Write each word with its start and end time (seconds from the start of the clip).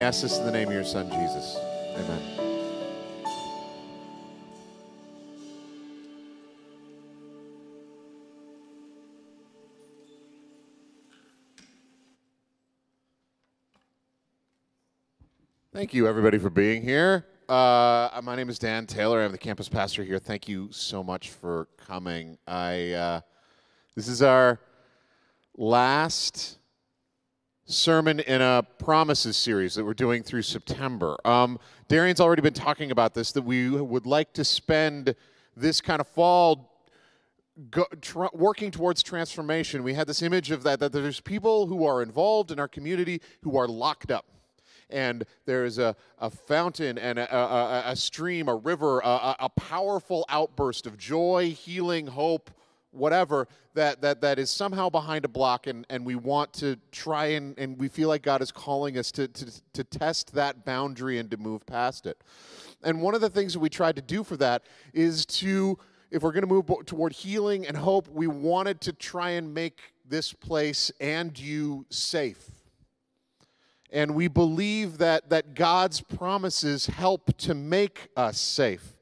ask 0.00 0.22
this 0.22 0.38
in 0.38 0.46
the 0.46 0.52
name 0.52 0.68
of 0.68 0.74
your 0.74 0.84
Son, 0.84 1.10
Jesus. 1.10 1.56
Amen. 1.96 2.22
Thank 15.72 15.92
you, 15.92 16.06
everybody, 16.06 16.38
for 16.38 16.48
being 16.48 16.82
here. 16.82 17.26
Uh, 17.48 18.20
my 18.22 18.36
name 18.36 18.48
is 18.48 18.60
Dan 18.60 18.86
Taylor. 18.86 19.20
I'm 19.20 19.32
the 19.32 19.38
campus 19.38 19.68
pastor 19.68 20.04
here. 20.04 20.20
Thank 20.20 20.46
you 20.46 20.68
so 20.70 21.02
much 21.02 21.30
for 21.30 21.66
coming. 21.76 22.38
I 22.46 22.92
uh, 22.92 23.20
this 23.96 24.06
is 24.06 24.22
our 24.22 24.60
last 25.56 26.58
sermon 27.68 28.18
in 28.20 28.40
a 28.40 28.64
promises 28.78 29.36
series 29.36 29.74
that 29.74 29.84
we're 29.84 29.92
doing 29.92 30.22
through 30.22 30.40
September. 30.40 31.18
Um, 31.26 31.58
Darian's 31.86 32.20
already 32.20 32.40
been 32.40 32.54
talking 32.54 32.90
about 32.90 33.12
this 33.12 33.30
that 33.32 33.42
we 33.42 33.68
would 33.70 34.06
like 34.06 34.32
to 34.32 34.44
spend 34.44 35.14
this 35.54 35.82
kind 35.82 36.00
of 36.00 36.08
fall 36.08 36.72
go, 37.70 37.84
working 38.32 38.70
towards 38.70 39.02
transformation. 39.02 39.82
We 39.82 39.92
had 39.92 40.06
this 40.06 40.22
image 40.22 40.50
of 40.50 40.62
that 40.62 40.80
that 40.80 40.92
there's 40.92 41.20
people 41.20 41.66
who 41.66 41.84
are 41.84 42.02
involved 42.02 42.50
in 42.50 42.58
our 42.58 42.68
community 42.68 43.20
who 43.42 43.58
are 43.58 43.68
locked 43.68 44.10
up 44.10 44.24
and 44.88 45.26
there's 45.44 45.76
a, 45.78 45.94
a 46.18 46.30
fountain 46.30 46.96
and 46.96 47.18
a, 47.18 47.36
a, 47.36 47.82
a 47.90 47.96
stream, 47.96 48.48
a 48.48 48.54
river, 48.54 49.02
a 49.04 49.50
powerful 49.50 50.24
outburst 50.30 50.86
of 50.86 50.96
joy, 50.96 51.50
healing, 51.50 52.06
hope, 52.06 52.50
whatever 52.90 53.46
that, 53.74 54.00
that, 54.00 54.20
that 54.20 54.38
is 54.38 54.50
somehow 54.50 54.88
behind 54.88 55.24
a 55.24 55.28
block 55.28 55.66
and, 55.66 55.86
and 55.90 56.04
we 56.04 56.14
want 56.14 56.52
to 56.54 56.76
try 56.90 57.26
and, 57.26 57.58
and 57.58 57.78
we 57.78 57.88
feel 57.88 58.08
like 58.08 58.22
god 58.22 58.42
is 58.42 58.50
calling 58.50 58.98
us 58.98 59.12
to, 59.12 59.28
to, 59.28 59.62
to 59.72 59.84
test 59.84 60.32
that 60.34 60.64
boundary 60.64 61.18
and 61.18 61.30
to 61.30 61.36
move 61.36 61.64
past 61.66 62.06
it 62.06 62.22
and 62.82 63.00
one 63.00 63.14
of 63.14 63.20
the 63.20 63.30
things 63.30 63.52
that 63.52 63.60
we 63.60 63.68
tried 63.68 63.96
to 63.96 64.02
do 64.02 64.24
for 64.24 64.36
that 64.36 64.62
is 64.94 65.26
to 65.26 65.78
if 66.10 66.22
we're 66.22 66.32
going 66.32 66.42
to 66.42 66.48
move 66.48 66.66
toward 66.86 67.12
healing 67.12 67.66
and 67.66 67.76
hope 67.76 68.08
we 68.08 68.26
wanted 68.26 68.80
to 68.80 68.92
try 68.92 69.30
and 69.30 69.52
make 69.52 69.92
this 70.06 70.32
place 70.32 70.90
and 71.00 71.38
you 71.38 71.84
safe 71.90 72.50
and 73.90 74.14
we 74.14 74.28
believe 74.28 74.98
that, 74.98 75.30
that 75.30 75.54
God's 75.54 76.00
promises 76.00 76.86
help 76.86 77.36
to 77.38 77.54
make 77.54 78.08
us 78.16 78.38
safe. 78.38 78.96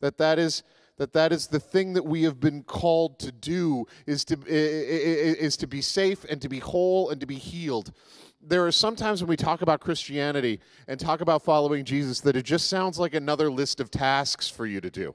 That 0.00 0.18
that 0.18 0.38
is 0.38 0.62
that 1.02 1.12
that 1.14 1.32
is 1.32 1.48
the 1.48 1.58
thing 1.58 1.94
that 1.94 2.04
we 2.04 2.22
have 2.22 2.38
been 2.38 2.62
called 2.62 3.18
to 3.18 3.32
do 3.32 3.84
is 4.06 4.24
to 4.26 4.38
is 4.46 5.56
to 5.56 5.66
be 5.66 5.80
safe 5.80 6.22
and 6.30 6.40
to 6.40 6.48
be 6.48 6.60
whole 6.60 7.10
and 7.10 7.20
to 7.20 7.26
be 7.26 7.34
healed. 7.34 7.92
There 8.40 8.64
are 8.64 8.70
sometimes 8.70 9.20
when 9.20 9.28
we 9.28 9.36
talk 9.36 9.62
about 9.62 9.80
Christianity 9.80 10.60
and 10.86 11.00
talk 11.00 11.20
about 11.20 11.42
following 11.42 11.84
Jesus 11.84 12.20
that 12.20 12.36
it 12.36 12.44
just 12.44 12.68
sounds 12.68 13.00
like 13.00 13.14
another 13.14 13.50
list 13.50 13.80
of 13.80 13.90
tasks 13.90 14.48
for 14.48 14.64
you 14.64 14.80
to 14.80 14.90
do 14.90 15.12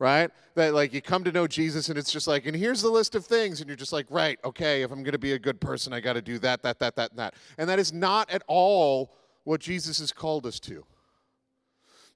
right? 0.00 0.32
That 0.56 0.74
like 0.74 0.92
you 0.92 1.00
come 1.00 1.22
to 1.22 1.30
know 1.30 1.46
Jesus 1.46 1.88
and 1.88 1.96
it's 1.96 2.10
just 2.10 2.26
like, 2.26 2.44
and 2.46 2.56
here's 2.56 2.82
the 2.82 2.90
list 2.90 3.14
of 3.14 3.24
things, 3.24 3.60
and 3.60 3.68
you're 3.68 3.76
just 3.76 3.92
like, 3.92 4.06
right, 4.10 4.36
okay, 4.44 4.82
if 4.82 4.90
I'm 4.90 5.04
gonna 5.04 5.16
be 5.16 5.34
a 5.34 5.38
good 5.38 5.60
person, 5.60 5.92
I 5.92 6.00
gotta 6.00 6.20
do 6.20 6.40
that, 6.40 6.64
that, 6.64 6.80
that, 6.80 6.96
that, 6.96 7.10
and 7.10 7.18
that. 7.20 7.34
And 7.56 7.68
that 7.68 7.78
is 7.78 7.92
not 7.92 8.28
at 8.28 8.42
all 8.48 9.14
what 9.44 9.60
Jesus 9.60 10.00
has 10.00 10.10
called 10.10 10.44
us 10.44 10.58
to. 10.60 10.84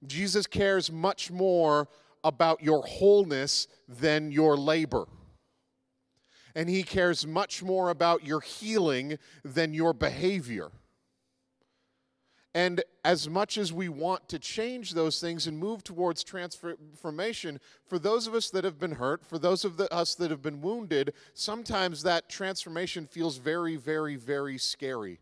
Jesus 0.05 0.49
cares 0.49 0.91
much 0.91 1.31
more 1.31 1.87
about 2.27 2.61
your 2.61 2.83
wholeness 2.83 3.69
than 3.89 4.33
your 4.33 4.57
labor. 4.57 5.07
And 6.57 6.69
he 6.69 6.83
cares 6.83 7.25
much 7.25 7.63
more 7.63 7.89
about 7.89 8.27
your 8.27 8.41
healing 8.41 9.19
than 9.45 9.73
your 9.73 9.93
behavior. 9.93 10.73
And 12.53 12.83
as 13.05 13.29
much 13.29 13.59
as 13.59 13.73
we 13.73 13.89
want 13.89 14.31
to 14.31 14.39
change 14.39 14.93
those 14.93 15.21
things 15.21 15.47
and 15.47 15.59
move 15.59 15.85
towards 15.85 16.25
transformation, 16.25 17.61
for 17.87 17.99
those 17.99 18.27
of 18.27 18.35
us 18.35 18.49
that 18.51 18.65
have 18.65 18.79
been 18.79 18.93
hurt, 18.93 19.25
for 19.27 19.39
those 19.39 19.65
of 19.65 19.77
the, 19.77 19.93
us 19.95 20.15
that 20.15 20.31
have 20.31 20.41
been 20.43 20.62
wounded, 20.62 21.12
sometimes 21.34 22.03
that 22.03 22.31
transformation 22.31 23.06
feels 23.06 23.37
very, 23.37 23.77
very, 23.77 24.17
very 24.17 24.56
scary. 24.56 25.21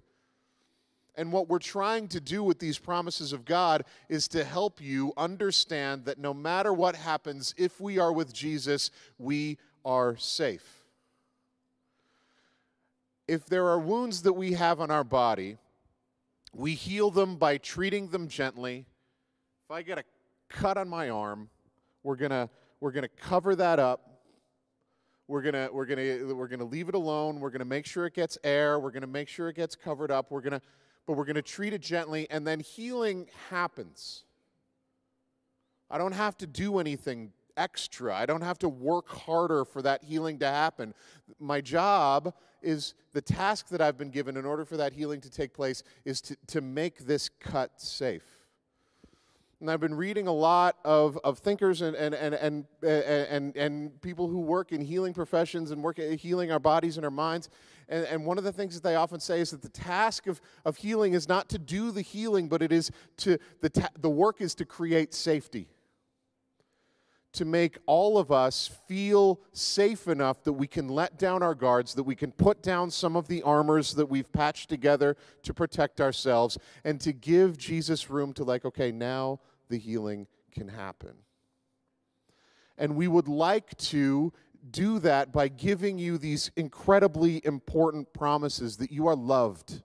And 1.17 1.33
what 1.33 1.49
we're 1.49 1.61
trying 1.61 2.09
to 2.09 2.21
do 2.21 2.43
with 2.43 2.59
these 2.59 2.79
promises 2.79 3.33
of 3.33 3.45
God 3.45 3.85
is 4.09 4.27
to 4.29 4.43
help 4.43 4.81
you 4.81 5.13
understand 5.17 6.07
that 6.07 6.19
no 6.19 6.35
matter 6.35 6.73
what 6.73 6.97
happens, 6.97 7.55
if 7.57 7.81
we 7.81 7.99
are 7.99 8.13
with 8.13 8.33
Jesus, 8.33 8.91
we 9.19 9.59
are 9.85 10.17
safe. 10.17 10.83
If 13.29 13.47
there 13.47 13.69
are 13.69 13.79
wounds 13.79 14.23
that 14.23 14.33
we 14.33 14.53
have 14.53 14.81
on 14.81 14.91
our 14.91 15.05
body, 15.05 15.57
we 16.53 16.75
heal 16.75 17.11
them 17.11 17.37
by 17.37 17.59
treating 17.59 18.09
them 18.09 18.29
gently. 18.29 18.85
If 19.65 19.71
I 19.71 19.83
get 19.83 19.99
a 19.99 20.05
cut 20.49 20.77
on 20.77 20.89
my 20.89 21.11
arm, 21.11 21.49
we're 22.03 22.17
going 22.17 22.31
to 22.31 22.51
we're 22.81 22.93
going 22.93 23.03
to 23.03 23.09
cover 23.09 23.57
that 23.57 23.79
up. 23.79 24.21
We're 25.27 25.41
going 25.41 25.55
to 25.55 25.71
we're 25.73 25.87
going 25.87 25.99
to 25.99 26.35
we're 26.35 26.49
going 26.49 26.59
to 26.59 26.67
leave 26.67 26.89
it 26.89 26.95
alone. 26.95 27.41
We're 27.41 27.51
going 27.51 27.61
to 27.61 27.65
make 27.65 27.87
sure 27.87 28.05
it 28.05 28.15
gets 28.15 28.37
air. 28.45 28.79
We're 28.79 28.91
going 28.91 29.03
to 29.03 29.07
make 29.07 29.29
sure 29.29 29.49
it 29.49 29.57
gets 29.57 29.75
covered 29.75 30.11
up. 30.11 30.31
We're 30.31 30.43
going 30.43 30.61
to 30.61 30.63
but 31.07 31.15
we're 31.15 31.25
going 31.25 31.35
to 31.37 31.43
treat 31.43 31.73
it 31.73 31.83
gently 31.83 32.27
and 32.31 32.47
then 32.47 32.61
healing 32.61 33.29
happens. 33.51 34.25
I 35.91 35.99
don't 35.99 36.13
have 36.13 36.37
to 36.39 36.47
do 36.47 36.79
anything 36.79 37.33
extra. 37.57 38.15
I 38.15 38.27
don't 38.27 38.43
have 38.43 38.59
to 38.61 38.69
work 38.69 39.09
harder 39.09 39.65
for 39.65 39.83
that 39.83 40.03
healing 40.03 40.39
to 40.41 40.47
happen. 40.47 40.95
My 41.39 41.61
job 41.61 42.35
is 42.63 42.95
the 43.13 43.21
task 43.21 43.69
that 43.69 43.81
I've 43.81 43.99
been 43.99 44.11
given 44.11 44.37
in 44.37 44.45
order 44.45 44.65
for 44.65 44.77
that 44.79 44.93
healing 44.93 45.21
to 45.21 45.31
take 45.31 45.53
place 45.53 45.83
is 46.05 46.21
to, 46.23 46.37
to 46.49 46.61
make 46.61 47.01
this 47.01 47.29
cut 47.29 47.81
safe. 47.81 48.25
And 49.61 49.71
I've 49.71 49.81
been 49.81 49.95
reading 49.95 50.27
a 50.27 50.33
lot 50.33 50.77
of, 50.85 51.19
of 51.25 51.39
thinkers 51.39 51.81
and, 51.81 51.97
and, 51.97 52.15
and, 52.15 52.35
and, 52.35 52.67
and, 52.83 53.57
and 53.57 54.03
people 54.03 54.29
who 54.29 54.41
work 54.41 54.73
in 54.73 54.81
healing 54.81 55.15
professions 55.15 55.71
and 55.71 55.83
work 55.83 55.99
healing 55.99 56.51
our 56.51 56.59
bodies 56.59 56.97
and 56.97 57.05
our 57.05 57.11
minds. 57.11 57.49
And, 57.89 58.05
and 58.07 58.27
one 58.27 58.39
of 58.39 58.45
the 58.45 58.53
things 58.53 58.75
that 58.75 58.83
they 58.83 58.97
often 58.97 59.21
say 59.21 59.41
is 59.41 59.51
that 59.51 59.63
the 59.63 59.69
task 59.69 60.27
of, 60.27 60.41
of 60.65 60.77
healing 60.77 61.13
is 61.13 61.29
not 61.29 61.49
to 61.51 61.59
do 61.59 61.91
the 61.91 62.03
healing, 62.03 62.49
but 62.49 62.63
it 62.63 62.73
is 62.73 62.91
to, 63.19 63.39
the, 63.61 63.71
ta- 63.71 63.91
the 63.99 64.11
work 64.11 64.41
is 64.41 64.55
to 64.57 64.65
create 64.65 65.15
safety 65.15 65.69
to 67.35 67.45
make 67.45 67.79
all 67.87 68.17
of 68.17 68.31
us 68.31 68.71
feel 68.87 69.41
safe 69.53 70.07
enough 70.07 70.43
that 70.45 70.53
we 70.53 70.69
can 70.69 70.89
let 70.89 71.19
down 71.19 71.43
our 71.43 71.55
guards, 71.55 71.95
that 71.95 72.05
we 72.05 72.15
can 72.15 72.31
put 72.31 72.63
down 72.63 72.91
some 72.91 73.17
of 73.17 73.27
the 73.27 73.43
armors 73.43 73.95
that 73.95 74.07
we've 74.07 74.33
patched 74.33 74.69
together 74.69 75.17
to 75.43 75.53
protect 75.53 76.01
ourselves, 76.01 76.57
and 76.85 77.01
to 77.01 77.13
give 77.13 77.59
Jesus 77.59 78.09
room 78.09 78.33
to, 78.35 78.45
like, 78.45 78.65
okay, 78.65 78.93
now 78.93 79.41
the 79.69 79.79
healing 79.79 80.29
can 80.53 80.69
happen. 80.69 81.15
And 82.79 82.95
we 82.95 83.09
would 83.09 83.29
like 83.29 83.77
to 83.79 84.33
do 84.71 84.99
that 85.01 85.33
by 85.33 85.49
giving 85.49 85.99
you 85.99 86.19
these 86.19 86.51
incredibly 86.57 87.45
important 87.45 88.13
promises 88.13 88.77
that 88.79 88.91
you 88.91 89.07
are 89.07 89.17
loved. 89.17 89.83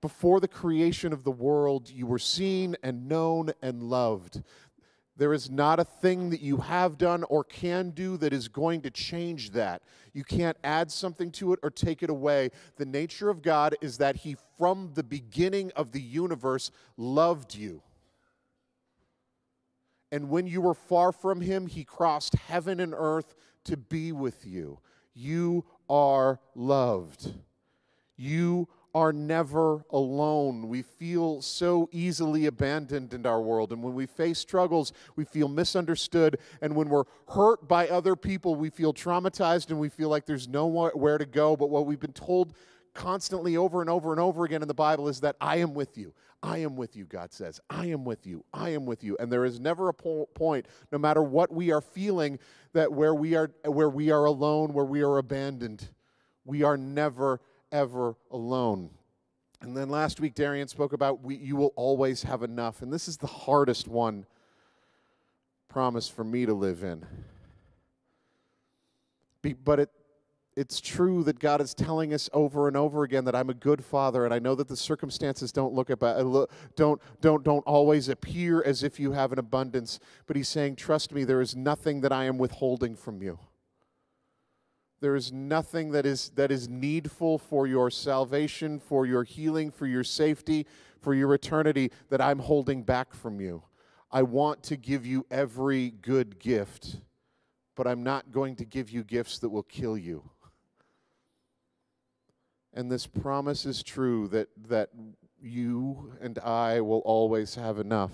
Before 0.00 0.40
the 0.40 0.48
creation 0.48 1.12
of 1.12 1.24
the 1.24 1.30
world, 1.30 1.88
you 1.88 2.06
were 2.06 2.18
seen 2.18 2.76
and 2.82 3.08
known 3.08 3.52
and 3.62 3.82
loved. 3.82 4.42
There 5.16 5.32
is 5.32 5.48
not 5.48 5.78
a 5.78 5.84
thing 5.84 6.30
that 6.30 6.40
you 6.40 6.56
have 6.56 6.98
done 6.98 7.22
or 7.24 7.44
can 7.44 7.90
do 7.90 8.16
that 8.16 8.32
is 8.32 8.48
going 8.48 8.82
to 8.82 8.90
change 8.90 9.50
that. 9.50 9.82
You 10.12 10.24
can't 10.24 10.56
add 10.64 10.90
something 10.90 11.30
to 11.32 11.52
it 11.52 11.60
or 11.62 11.70
take 11.70 12.02
it 12.02 12.10
away. 12.10 12.50
The 12.76 12.84
nature 12.84 13.30
of 13.30 13.40
God 13.40 13.76
is 13.80 13.98
that 13.98 14.16
He, 14.16 14.36
from 14.58 14.90
the 14.94 15.04
beginning 15.04 15.70
of 15.76 15.92
the 15.92 16.00
universe, 16.00 16.72
loved 16.96 17.54
you. 17.54 17.80
And 20.14 20.30
when 20.30 20.46
you 20.46 20.60
were 20.60 20.74
far 20.74 21.10
from 21.10 21.40
Him, 21.40 21.66
He 21.66 21.82
crossed 21.82 22.36
heaven 22.46 22.78
and 22.78 22.94
earth 22.96 23.34
to 23.64 23.76
be 23.76 24.12
with 24.12 24.46
you. 24.46 24.78
You 25.12 25.64
are 25.90 26.38
loved. 26.54 27.32
You 28.16 28.68
are 28.94 29.12
never 29.12 29.84
alone. 29.90 30.68
We 30.68 30.82
feel 30.82 31.42
so 31.42 31.88
easily 31.90 32.46
abandoned 32.46 33.12
in 33.12 33.26
our 33.26 33.42
world. 33.42 33.72
And 33.72 33.82
when 33.82 33.94
we 33.94 34.06
face 34.06 34.38
struggles, 34.38 34.92
we 35.16 35.24
feel 35.24 35.48
misunderstood. 35.48 36.38
And 36.62 36.76
when 36.76 36.90
we're 36.90 37.06
hurt 37.30 37.66
by 37.66 37.88
other 37.88 38.14
people, 38.14 38.54
we 38.54 38.70
feel 38.70 38.94
traumatized 38.94 39.70
and 39.70 39.80
we 39.80 39.88
feel 39.88 40.10
like 40.10 40.26
there's 40.26 40.46
nowhere 40.46 41.18
to 41.18 41.26
go. 41.26 41.56
But 41.56 41.70
what 41.70 41.86
we've 41.86 41.98
been 41.98 42.12
told 42.12 42.54
constantly 42.94 43.56
over 43.56 43.80
and 43.80 43.90
over 43.90 44.12
and 44.12 44.20
over 44.20 44.44
again 44.44 44.62
in 44.62 44.68
the 44.68 44.74
Bible 44.74 45.08
is 45.08 45.20
that 45.20 45.36
I 45.40 45.56
am 45.56 45.74
with 45.74 45.98
you. 45.98 46.14
I 46.42 46.58
am 46.58 46.76
with 46.76 46.94
you, 46.94 47.04
God 47.04 47.32
says. 47.32 47.60
I 47.70 47.86
am 47.86 48.04
with 48.04 48.26
you. 48.26 48.44
I 48.52 48.70
am 48.70 48.86
with 48.86 49.02
you. 49.02 49.16
And 49.18 49.32
there 49.32 49.44
is 49.44 49.58
never 49.58 49.88
a 49.88 49.94
po- 49.94 50.28
point, 50.34 50.66
no 50.92 50.98
matter 50.98 51.22
what 51.22 51.52
we 51.52 51.72
are 51.72 51.80
feeling, 51.80 52.38
that 52.72 52.92
where 52.92 53.14
we 53.14 53.34
are 53.34 53.50
where 53.64 53.88
we 53.88 54.10
are 54.10 54.24
alone, 54.24 54.72
where 54.72 54.84
we 54.84 55.02
are 55.02 55.18
abandoned. 55.18 55.88
We 56.44 56.62
are 56.62 56.76
never 56.76 57.40
ever 57.72 58.16
alone. 58.30 58.90
And 59.60 59.74
then 59.74 59.88
last 59.88 60.20
week, 60.20 60.34
Darian 60.34 60.68
spoke 60.68 60.92
about 60.92 61.22
we, 61.22 61.36
you 61.36 61.56
will 61.56 61.72
always 61.74 62.22
have 62.24 62.42
enough. 62.42 62.82
And 62.82 62.92
this 62.92 63.08
is 63.08 63.16
the 63.16 63.26
hardest 63.26 63.88
one 63.88 64.26
promise 65.68 66.08
for 66.08 66.22
me 66.22 66.44
to 66.44 66.52
live 66.52 66.84
in. 66.84 67.04
Be, 69.40 69.54
but 69.54 69.80
it, 69.80 69.90
it's 70.56 70.80
true 70.80 71.24
that 71.24 71.40
God 71.40 71.60
is 71.60 71.74
telling 71.74 72.14
us 72.14 72.30
over 72.32 72.68
and 72.68 72.76
over 72.76 73.02
again 73.02 73.24
that 73.24 73.34
I'm 73.34 73.50
a 73.50 73.54
good 73.54 73.84
father, 73.84 74.24
and 74.24 74.32
I 74.32 74.38
know 74.38 74.54
that 74.54 74.68
the 74.68 74.76
circumstances 74.76 75.50
don't 75.50 75.74
look 75.74 75.90
about 75.90 76.24
uh, 76.24 76.46
don't 76.76 77.00
don't 77.20 77.42
don't 77.42 77.66
always 77.66 78.08
appear 78.08 78.62
as 78.62 78.82
if 78.82 79.00
you 79.00 79.12
have 79.12 79.32
an 79.32 79.38
abundance. 79.38 79.98
But 80.26 80.36
He's 80.36 80.48
saying, 80.48 80.76
"Trust 80.76 81.12
me, 81.12 81.24
there 81.24 81.40
is 81.40 81.56
nothing 81.56 82.02
that 82.02 82.12
I 82.12 82.24
am 82.24 82.38
withholding 82.38 82.94
from 82.94 83.20
you. 83.20 83.38
There 85.00 85.16
is 85.16 85.32
nothing 85.32 85.90
that 85.90 86.06
is 86.06 86.30
that 86.36 86.52
is 86.52 86.68
needful 86.68 87.38
for 87.38 87.66
your 87.66 87.90
salvation, 87.90 88.78
for 88.78 89.06
your 89.06 89.24
healing, 89.24 89.72
for 89.72 89.86
your 89.86 90.04
safety, 90.04 90.66
for 91.00 91.14
your 91.14 91.34
eternity 91.34 91.90
that 92.10 92.20
I'm 92.20 92.38
holding 92.38 92.84
back 92.84 93.12
from 93.12 93.40
you. 93.40 93.64
I 94.12 94.22
want 94.22 94.62
to 94.64 94.76
give 94.76 95.04
you 95.04 95.26
every 95.30 95.90
good 95.90 96.38
gift." 96.38 96.98
But 97.76 97.88
I'm 97.88 98.04
not 98.04 98.30
going 98.30 98.54
to 98.56 98.64
give 98.64 98.90
you 98.90 99.02
gifts 99.02 99.40
that 99.40 99.48
will 99.48 99.64
kill 99.64 99.98
you. 99.98 100.30
And 102.74 102.90
this 102.90 103.06
promise 103.06 103.66
is 103.66 103.84
true 103.84 104.26
that, 104.28 104.48
that 104.68 104.90
you 105.40 106.12
and 106.20 106.38
I 106.40 106.80
will 106.80 106.98
always 107.00 107.54
have 107.54 107.78
enough. 107.78 108.10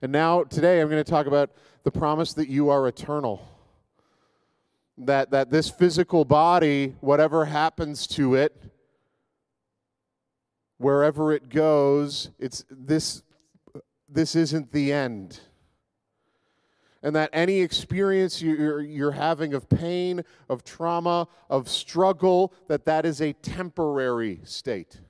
And 0.00 0.12
now, 0.12 0.44
today, 0.44 0.80
I'm 0.80 0.88
going 0.88 1.02
to 1.02 1.10
talk 1.10 1.26
about 1.26 1.50
the 1.82 1.90
promise 1.90 2.32
that 2.34 2.48
you 2.48 2.70
are 2.70 2.86
eternal. 2.86 3.46
That, 4.96 5.32
that 5.32 5.50
this 5.50 5.68
physical 5.68 6.24
body, 6.24 6.94
whatever 7.00 7.46
happens 7.46 8.06
to 8.08 8.36
it, 8.36 8.56
wherever 10.78 11.32
it 11.32 11.48
goes, 11.48 12.30
it's, 12.38 12.64
this, 12.70 13.22
this 14.08 14.36
isn't 14.36 14.70
the 14.72 14.92
end 14.92 15.40
and 17.02 17.16
that 17.16 17.30
any 17.32 17.60
experience 17.60 18.42
you're, 18.42 18.80
you're 18.80 19.12
having 19.12 19.54
of 19.54 19.68
pain, 19.68 20.22
of 20.48 20.64
trauma, 20.64 21.28
of 21.48 21.68
struggle, 21.68 22.52
that 22.68 22.84
that 22.84 23.06
is 23.06 23.20
a 23.20 23.32
temporary 23.32 24.40
state. 24.44 25.00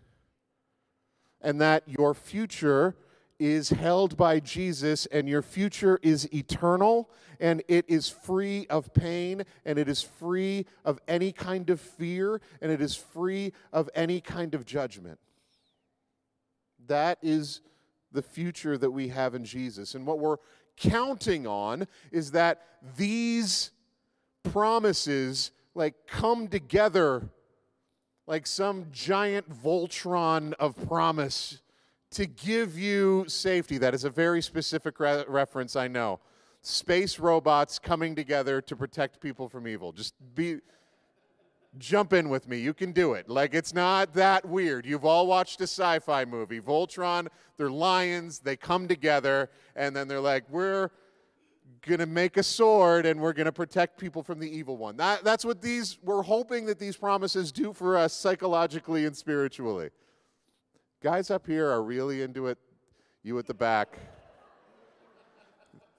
And 1.40 1.60
that 1.60 1.82
your 1.86 2.14
future 2.14 2.96
is 3.38 3.70
held 3.70 4.16
by 4.18 4.38
Jesus, 4.38 5.06
and 5.06 5.26
your 5.26 5.40
future 5.40 5.98
is 6.02 6.32
eternal, 6.32 7.10
and 7.40 7.62
it 7.68 7.86
is 7.88 8.08
free 8.08 8.66
of 8.68 8.92
pain, 8.92 9.42
and 9.64 9.78
it 9.78 9.88
is 9.88 10.02
free 10.02 10.66
of 10.84 11.00
any 11.08 11.32
kind 11.32 11.70
of 11.70 11.80
fear, 11.80 12.40
and 12.60 12.70
it 12.70 12.82
is 12.82 12.94
free 12.94 13.52
of 13.72 13.88
any 13.94 14.20
kind 14.20 14.54
of 14.54 14.66
judgment. 14.66 15.18
That 16.86 17.18
is 17.22 17.62
the 18.12 18.22
future 18.22 18.76
that 18.76 18.90
we 18.90 19.08
have 19.08 19.34
in 19.34 19.44
Jesus. 19.44 19.94
And 19.94 20.06
what 20.06 20.18
we're 20.18 20.36
counting 20.80 21.46
on 21.46 21.86
is 22.10 22.32
that 22.32 22.62
these 22.96 23.70
promises 24.42 25.50
like 25.74 25.94
come 26.06 26.48
together 26.48 27.28
like 28.26 28.46
some 28.46 28.86
giant 28.92 29.50
Voltron 29.62 30.54
of 30.54 30.76
promise 30.88 31.60
to 32.12 32.26
give 32.26 32.78
you 32.78 33.24
safety. 33.28 33.78
That 33.78 33.94
is 33.94 34.04
a 34.04 34.10
very 34.10 34.40
specific 34.42 34.98
re- 35.00 35.24
reference, 35.28 35.76
I 35.76 35.88
know. 35.88 36.20
Space 36.62 37.18
robots 37.18 37.78
coming 37.78 38.14
together 38.14 38.60
to 38.62 38.76
protect 38.76 39.20
people 39.20 39.48
from 39.48 39.66
evil. 39.66 39.92
Just 39.92 40.14
be 40.34 40.58
jump 41.78 42.12
in 42.12 42.28
with 42.28 42.48
me. 42.48 42.58
You 42.58 42.74
can 42.74 42.92
do 42.92 43.14
it. 43.14 43.28
Like, 43.28 43.54
it's 43.54 43.72
not 43.72 44.14
that 44.14 44.44
weird. 44.44 44.86
You've 44.86 45.04
all 45.04 45.26
watched 45.26 45.60
a 45.60 45.64
sci 45.64 45.98
fi 46.00 46.24
movie. 46.24 46.60
Voltron, 46.60 47.28
they're 47.56 47.70
lions, 47.70 48.40
they 48.40 48.56
come 48.56 48.88
together, 48.88 49.50
and 49.76 49.94
then 49.94 50.08
they're 50.08 50.20
like, 50.20 50.44
we're 50.50 50.90
going 51.86 52.00
to 52.00 52.06
make 52.06 52.36
a 52.36 52.42
sword 52.42 53.06
and 53.06 53.20
we're 53.20 53.32
going 53.32 53.46
to 53.46 53.52
protect 53.52 53.98
people 53.98 54.22
from 54.22 54.38
the 54.38 54.50
evil 54.56 54.76
one. 54.76 54.96
That, 54.96 55.24
that's 55.24 55.44
what 55.44 55.62
these, 55.62 55.98
we're 56.02 56.22
hoping 56.22 56.66
that 56.66 56.78
these 56.78 56.96
promises 56.96 57.52
do 57.52 57.72
for 57.72 57.96
us 57.96 58.12
psychologically 58.12 59.06
and 59.06 59.16
spiritually. 59.16 59.90
Guys 61.02 61.30
up 61.30 61.46
here 61.46 61.70
are 61.70 61.82
really 61.82 62.22
into 62.22 62.48
it. 62.48 62.58
You 63.22 63.38
at 63.38 63.46
the 63.46 63.54
back. 63.54 63.98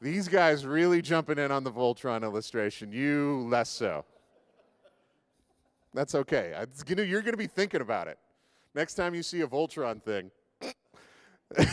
These 0.01 0.27
guys 0.27 0.65
really 0.65 1.01
jumping 1.01 1.37
in 1.37 1.51
on 1.51 1.63
the 1.63 1.71
Voltron 1.71 2.23
illustration. 2.23 2.91
You 2.91 3.47
less 3.49 3.69
so. 3.69 4.05
That's 5.93 6.15
okay. 6.15 6.53
Gonna, 6.85 7.03
you're 7.03 7.21
going 7.21 7.33
to 7.33 7.37
be 7.37 7.47
thinking 7.47 7.81
about 7.81 8.07
it. 8.07 8.17
Next 8.73 8.93
time 8.95 9.13
you 9.13 9.23
see 9.23 9.41
a 9.41 9.47
Voltron 9.47 10.01
thing. 10.01 10.31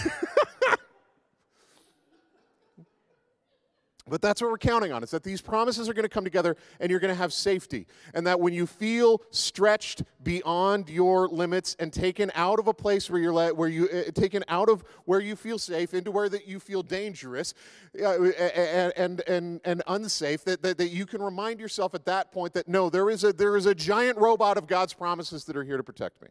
But 4.08 4.22
that's 4.22 4.40
what 4.40 4.50
we're 4.50 4.58
counting 4.58 4.92
on. 4.92 5.02
is 5.02 5.10
that 5.10 5.22
these 5.22 5.40
promises 5.40 5.88
are 5.88 5.94
going 5.94 6.04
to 6.04 6.08
come 6.08 6.24
together 6.24 6.56
and 6.80 6.90
you're 6.90 7.00
going 7.00 7.12
to 7.12 7.18
have 7.18 7.32
safety. 7.32 7.86
And 8.14 8.26
that 8.26 8.40
when 8.40 8.52
you 8.52 8.66
feel 8.66 9.22
stretched 9.30 10.02
beyond 10.22 10.88
your 10.88 11.28
limits 11.28 11.76
and 11.78 11.92
taken 11.92 12.30
out 12.34 12.58
of 12.58 12.68
a 12.68 12.74
place 12.74 13.10
where 13.10 13.20
you're 13.20 13.32
let, 13.32 13.56
where 13.56 13.68
you 13.68 13.88
uh, 13.88 14.10
taken 14.12 14.44
out 14.48 14.68
of 14.68 14.82
where 15.04 15.20
you 15.20 15.36
feel 15.36 15.58
safe 15.58 15.94
into 15.94 16.10
where 16.10 16.28
that 16.28 16.46
you 16.46 16.60
feel 16.60 16.82
dangerous 16.82 17.54
uh, 18.00 18.22
and, 18.22 18.92
and, 18.96 19.20
and, 19.28 19.60
and 19.64 19.82
unsafe, 19.86 20.44
that, 20.44 20.62
that, 20.62 20.78
that 20.78 20.88
you 20.88 21.06
can 21.06 21.22
remind 21.22 21.60
yourself 21.60 21.94
at 21.94 22.04
that 22.04 22.32
point 22.32 22.52
that 22.54 22.68
no, 22.68 22.90
there 22.90 23.10
is, 23.10 23.24
a, 23.24 23.32
there 23.32 23.56
is 23.56 23.66
a 23.66 23.74
giant 23.74 24.18
robot 24.18 24.56
of 24.56 24.66
God's 24.66 24.94
promises 24.94 25.44
that 25.44 25.56
are 25.56 25.64
here 25.64 25.76
to 25.76 25.84
protect 25.84 26.20
me. 26.22 26.28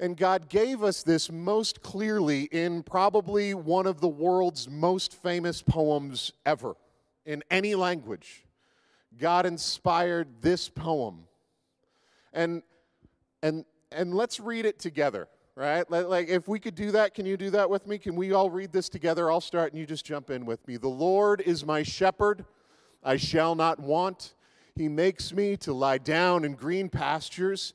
And 0.00 0.16
God 0.16 0.48
gave 0.48 0.82
us 0.84 1.02
this 1.02 1.30
most 1.30 1.82
clearly 1.82 2.44
in 2.44 2.84
probably 2.84 3.52
one 3.54 3.86
of 3.86 4.00
the 4.00 4.08
world's 4.08 4.68
most 4.68 5.14
famous 5.14 5.60
poems 5.60 6.32
ever 6.46 6.76
in 7.26 7.42
any 7.50 7.74
language. 7.74 8.46
God 9.18 9.44
inspired 9.44 10.40
this 10.40 10.68
poem. 10.68 11.24
And 12.32 12.62
and 13.42 13.64
and 13.90 14.14
let's 14.14 14.38
read 14.38 14.66
it 14.66 14.78
together, 14.78 15.28
right? 15.56 15.88
Like 15.90 16.28
if 16.28 16.46
we 16.46 16.60
could 16.60 16.74
do 16.74 16.92
that, 16.92 17.14
can 17.14 17.26
you 17.26 17.36
do 17.36 17.50
that 17.50 17.68
with 17.68 17.86
me? 17.86 17.98
Can 17.98 18.14
we 18.14 18.32
all 18.32 18.50
read 18.50 18.72
this 18.72 18.88
together? 18.88 19.30
I'll 19.30 19.40
start 19.40 19.72
and 19.72 19.80
you 19.80 19.86
just 19.86 20.04
jump 20.04 20.30
in 20.30 20.44
with 20.44 20.66
me. 20.68 20.76
The 20.76 20.88
Lord 20.88 21.40
is 21.40 21.64
my 21.64 21.82
shepherd, 21.82 22.44
I 23.02 23.16
shall 23.16 23.54
not 23.54 23.80
want. 23.80 24.34
He 24.76 24.88
makes 24.88 25.32
me 25.32 25.56
to 25.58 25.72
lie 25.72 25.98
down 25.98 26.44
in 26.44 26.54
green 26.54 26.88
pastures. 26.88 27.74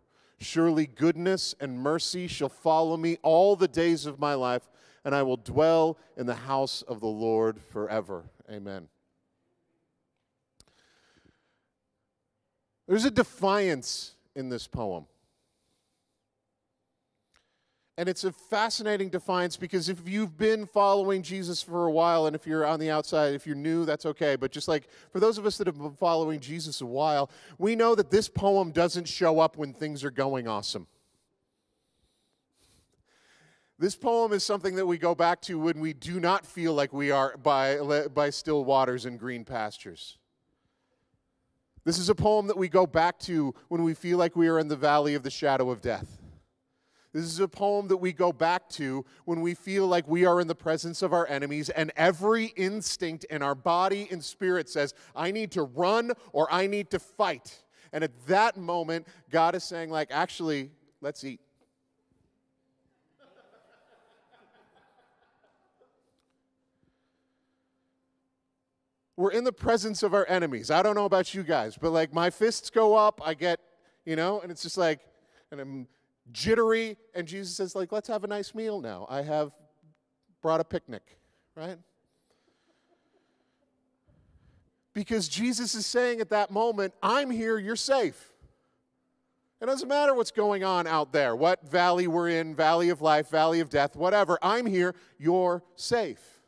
Surely 0.41 0.87
goodness 0.87 1.53
and 1.59 1.77
mercy 1.77 2.25
shall 2.25 2.49
follow 2.49 2.97
me 2.97 3.15
all 3.21 3.55
the 3.55 3.67
days 3.67 4.07
of 4.07 4.19
my 4.19 4.33
life, 4.33 4.67
and 5.05 5.13
I 5.13 5.21
will 5.21 5.37
dwell 5.37 5.99
in 6.17 6.25
the 6.25 6.33
house 6.33 6.81
of 6.81 6.99
the 6.99 7.07
Lord 7.07 7.61
forever. 7.61 8.23
Amen. 8.49 8.87
There's 12.87 13.05
a 13.05 13.11
defiance 13.11 14.15
in 14.35 14.49
this 14.49 14.65
poem. 14.65 15.05
And 18.01 18.09
it's 18.09 18.23
a 18.23 18.31
fascinating 18.31 19.09
defiance 19.09 19.57
because 19.57 19.87
if 19.87 20.09
you've 20.09 20.35
been 20.35 20.65
following 20.65 21.21
Jesus 21.21 21.61
for 21.61 21.85
a 21.85 21.91
while, 21.91 22.25
and 22.25 22.35
if 22.35 22.47
you're 22.47 22.65
on 22.65 22.79
the 22.79 22.89
outside, 22.89 23.35
if 23.35 23.45
you're 23.45 23.55
new, 23.55 23.85
that's 23.85 24.07
okay. 24.07 24.35
But 24.35 24.51
just 24.51 24.67
like 24.67 24.89
for 25.11 25.19
those 25.19 25.37
of 25.37 25.45
us 25.45 25.55
that 25.59 25.67
have 25.67 25.77
been 25.77 25.93
following 25.93 26.39
Jesus 26.39 26.81
a 26.81 26.85
while, 26.87 27.29
we 27.59 27.75
know 27.75 27.93
that 27.93 28.09
this 28.09 28.27
poem 28.27 28.71
doesn't 28.71 29.07
show 29.07 29.39
up 29.39 29.55
when 29.55 29.71
things 29.71 30.03
are 30.03 30.09
going 30.09 30.47
awesome. 30.47 30.87
This 33.77 33.95
poem 33.95 34.33
is 34.33 34.43
something 34.43 34.73
that 34.77 34.87
we 34.87 34.97
go 34.97 35.13
back 35.13 35.39
to 35.41 35.59
when 35.59 35.79
we 35.79 35.93
do 35.93 36.19
not 36.19 36.43
feel 36.43 36.73
like 36.73 36.93
we 36.93 37.11
are 37.11 37.37
by, 37.37 38.07
by 38.07 38.31
still 38.31 38.65
waters 38.65 39.05
and 39.05 39.19
green 39.19 39.45
pastures. 39.45 40.17
This 41.83 41.99
is 41.99 42.09
a 42.09 42.15
poem 42.15 42.47
that 42.47 42.57
we 42.57 42.67
go 42.67 42.87
back 42.87 43.19
to 43.19 43.53
when 43.67 43.83
we 43.83 43.93
feel 43.93 44.17
like 44.17 44.35
we 44.35 44.47
are 44.47 44.57
in 44.57 44.69
the 44.69 44.75
valley 44.75 45.13
of 45.13 45.21
the 45.21 45.29
shadow 45.29 45.69
of 45.69 45.83
death. 45.83 46.20
This 47.13 47.25
is 47.25 47.39
a 47.39 47.47
poem 47.47 47.89
that 47.89 47.97
we 47.97 48.13
go 48.13 48.31
back 48.31 48.69
to 48.69 49.03
when 49.25 49.41
we 49.41 49.53
feel 49.53 49.85
like 49.85 50.07
we 50.07 50.25
are 50.25 50.39
in 50.39 50.47
the 50.47 50.55
presence 50.55 51.01
of 51.01 51.11
our 51.11 51.27
enemies, 51.27 51.69
and 51.69 51.91
every 51.97 52.45
instinct 52.55 53.25
in 53.25 53.41
our 53.41 53.55
body 53.55 54.07
and 54.09 54.23
spirit 54.23 54.69
says, 54.69 54.93
I 55.13 55.31
need 55.31 55.51
to 55.51 55.63
run 55.63 56.13
or 56.31 56.51
I 56.51 56.67
need 56.67 56.89
to 56.91 56.99
fight. 56.99 57.63
And 57.91 58.03
at 58.03 58.11
that 58.27 58.55
moment, 58.55 59.07
God 59.29 59.55
is 59.55 59.65
saying, 59.65 59.89
like, 59.89 60.07
actually, 60.11 60.71
let's 61.01 61.23
eat. 61.25 61.41
We're 69.17 69.31
in 69.31 69.43
the 69.43 69.51
presence 69.51 70.01
of 70.01 70.13
our 70.13 70.25
enemies. 70.29 70.71
I 70.71 70.81
don't 70.81 70.95
know 70.95 71.05
about 71.05 71.33
you 71.33 71.43
guys, 71.43 71.77
but 71.79 71.91
like 71.91 72.13
my 72.13 72.29
fists 72.29 72.69
go 72.69 72.95
up, 72.95 73.21
I 73.23 73.33
get, 73.33 73.59
you 74.05 74.15
know, 74.15 74.39
and 74.39 74.49
it's 74.49 74.63
just 74.63 74.77
like, 74.77 75.01
and 75.51 75.59
I'm 75.59 75.87
jittery. 76.31 76.97
And 77.13 77.27
Jesus 77.27 77.55
says, 77.55 77.75
like, 77.75 77.91
let's 77.91 78.07
have 78.07 78.23
a 78.23 78.27
nice 78.27 78.53
meal 78.55 78.81
now. 78.81 79.05
I 79.09 79.21
have 79.21 79.51
brought 80.41 80.59
a 80.59 80.63
picnic, 80.63 81.17
right? 81.55 81.77
Because 84.93 85.27
Jesus 85.27 85.73
is 85.75 85.85
saying 85.85 86.19
at 86.19 86.29
that 86.29 86.51
moment, 86.51 86.93
I'm 87.01 87.29
here, 87.29 87.57
you're 87.57 87.75
safe. 87.75 88.27
It 89.61 89.67
doesn't 89.67 89.87
matter 89.87 90.15
what's 90.15 90.31
going 90.31 90.63
on 90.63 90.87
out 90.87 91.13
there, 91.13 91.35
what 91.35 91.69
valley 91.69 92.07
we're 92.07 92.29
in, 92.29 92.55
valley 92.55 92.89
of 92.89 93.01
life, 93.01 93.29
valley 93.29 93.59
of 93.59 93.69
death, 93.69 93.95
whatever. 93.95 94.39
I'm 94.41 94.65
here, 94.65 94.95
you're 95.19 95.63
safe. 95.75 96.40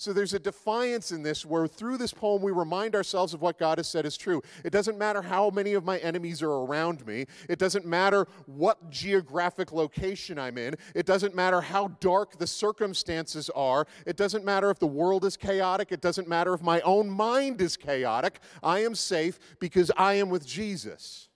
So 0.00 0.14
there's 0.14 0.32
a 0.32 0.38
defiance 0.38 1.12
in 1.12 1.22
this 1.22 1.44
where 1.44 1.66
through 1.66 1.98
this 1.98 2.14
poem 2.14 2.40
we 2.40 2.52
remind 2.52 2.94
ourselves 2.94 3.34
of 3.34 3.42
what 3.42 3.58
God 3.58 3.76
has 3.76 3.86
said 3.86 4.06
is 4.06 4.16
true. 4.16 4.40
It 4.64 4.70
doesn't 4.70 4.96
matter 4.96 5.20
how 5.20 5.50
many 5.50 5.74
of 5.74 5.84
my 5.84 5.98
enemies 5.98 6.40
are 6.40 6.50
around 6.50 7.06
me. 7.06 7.26
It 7.50 7.58
doesn't 7.58 7.84
matter 7.84 8.26
what 8.46 8.88
geographic 8.88 9.72
location 9.72 10.38
I'm 10.38 10.56
in. 10.56 10.76
It 10.94 11.04
doesn't 11.04 11.34
matter 11.34 11.60
how 11.60 11.88
dark 12.00 12.38
the 12.38 12.46
circumstances 12.46 13.50
are. 13.50 13.86
It 14.06 14.16
doesn't 14.16 14.42
matter 14.42 14.70
if 14.70 14.78
the 14.78 14.86
world 14.86 15.26
is 15.26 15.36
chaotic. 15.36 15.92
It 15.92 16.00
doesn't 16.00 16.26
matter 16.26 16.54
if 16.54 16.62
my 16.62 16.80
own 16.80 17.10
mind 17.10 17.60
is 17.60 17.76
chaotic. 17.76 18.40
I 18.62 18.78
am 18.78 18.94
safe 18.94 19.38
because 19.58 19.90
I 19.98 20.14
am 20.14 20.30
with 20.30 20.46
Jesus. 20.46 21.29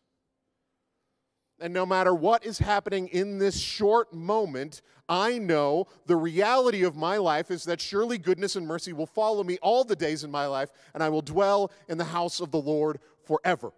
And 1.64 1.72
no 1.72 1.86
matter 1.86 2.14
what 2.14 2.44
is 2.44 2.58
happening 2.58 3.08
in 3.08 3.38
this 3.38 3.58
short 3.58 4.12
moment, 4.12 4.82
I 5.08 5.38
know 5.38 5.86
the 6.04 6.14
reality 6.14 6.84
of 6.84 6.94
my 6.94 7.16
life 7.16 7.50
is 7.50 7.64
that 7.64 7.80
surely 7.80 8.18
goodness 8.18 8.54
and 8.54 8.66
mercy 8.66 8.92
will 8.92 9.06
follow 9.06 9.42
me 9.42 9.56
all 9.62 9.82
the 9.82 9.96
days 9.96 10.24
in 10.24 10.30
my 10.30 10.44
life, 10.44 10.68
and 10.92 11.02
I 11.02 11.08
will 11.08 11.22
dwell 11.22 11.72
in 11.88 11.96
the 11.96 12.04
house 12.04 12.40
of 12.40 12.50
the 12.50 12.60
Lord 12.60 13.00
forever. 13.24 13.72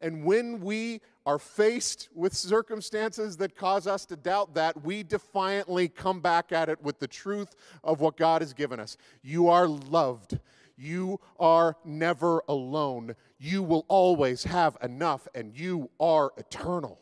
And 0.00 0.22
when 0.22 0.60
we 0.60 1.00
are 1.26 1.40
faced 1.40 2.08
with 2.14 2.34
circumstances 2.34 3.36
that 3.38 3.56
cause 3.56 3.88
us 3.88 4.06
to 4.06 4.14
doubt 4.14 4.54
that, 4.54 4.84
we 4.84 5.02
defiantly 5.02 5.88
come 5.88 6.20
back 6.20 6.52
at 6.52 6.68
it 6.68 6.80
with 6.80 7.00
the 7.00 7.08
truth 7.08 7.56
of 7.82 7.98
what 8.00 8.16
God 8.16 8.42
has 8.42 8.52
given 8.52 8.78
us. 8.78 8.96
You 9.24 9.48
are 9.48 9.66
loved. 9.66 10.38
You 10.76 11.20
are 11.38 11.76
never 11.84 12.42
alone. 12.48 13.14
You 13.38 13.62
will 13.62 13.84
always 13.88 14.44
have 14.44 14.76
enough, 14.82 15.26
and 15.34 15.56
you 15.56 15.90
are 15.98 16.32
eternal. 16.36 17.00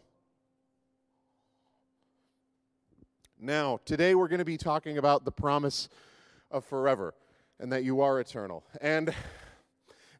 Now, 3.38 3.80
today 3.84 4.14
we're 4.14 4.28
going 4.28 4.38
to 4.38 4.44
be 4.44 4.56
talking 4.56 4.96
about 4.96 5.24
the 5.24 5.32
promise 5.32 5.88
of 6.50 6.64
forever 6.64 7.14
and 7.58 7.70
that 7.72 7.84
you 7.84 8.00
are 8.00 8.20
eternal. 8.20 8.64
And 8.80 9.14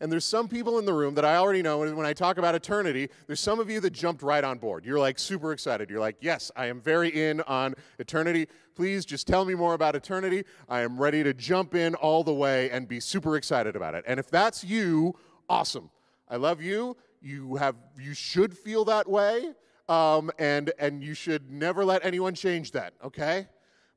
and 0.01 0.11
there's 0.11 0.25
some 0.25 0.49
people 0.49 0.79
in 0.79 0.85
the 0.85 0.93
room 0.93 1.15
that 1.15 1.25
I 1.25 1.37
already 1.37 1.63
know 1.63 1.83
and 1.83 1.97
when 1.97 2.07
I 2.07 2.13
talk 2.13 2.39
about 2.39 2.55
eternity, 2.55 3.09
there's 3.27 3.41
some 3.41 3.61
of 3.61 3.71
you 3.71 3.81
that 3.81 3.91
jumped 3.91 4.23
right 4.23 4.43
on 4.43 4.59
board. 4.59 4.85
You're 4.85 4.99
like 4.99 5.19
super 5.19 5.53
excited. 5.53 5.91
You're 5.91 6.01
like, 6.01 6.17
"Yes, 6.21 6.51
I 6.57 6.67
am 6.67 6.81
very 6.81 7.09
in 7.09 7.41
on 7.43 7.75
eternity. 7.99 8.49
Please 8.75 9.05
just 9.05 9.27
tell 9.27 9.45
me 9.45 9.55
more 9.55 9.75
about 9.75 9.95
eternity. 9.95 10.45
I 10.69 10.81
am 10.81 10.99
ready 10.99 11.23
to 11.23 11.35
jump 11.35 11.75
in 11.75 11.95
all 11.95 12.25
the 12.25 12.35
way 12.35 12.71
and 12.71 12.89
be 12.89 13.01
super 13.01 13.37
excited 13.37 13.77
about 13.77 13.95
it." 13.95 14.05
And 14.07 14.19
if 14.19 14.31
that's 14.31 14.65
you, 14.65 15.15
awesome. 15.49 15.91
I 16.29 16.37
love 16.37 16.61
you. 16.61 16.97
You 17.21 17.57
have 17.57 17.77
you 17.99 18.15
should 18.15 18.57
feel 18.57 18.85
that 18.87 19.09
way. 19.09 19.55
Um, 19.89 20.31
and 20.39 20.73
and 20.79 21.03
you 21.03 21.15
should 21.15 21.51
never 21.51 21.85
let 21.85 22.05
anyone 22.05 22.35
change 22.35 22.73
that, 22.73 22.95
okay? 23.05 23.49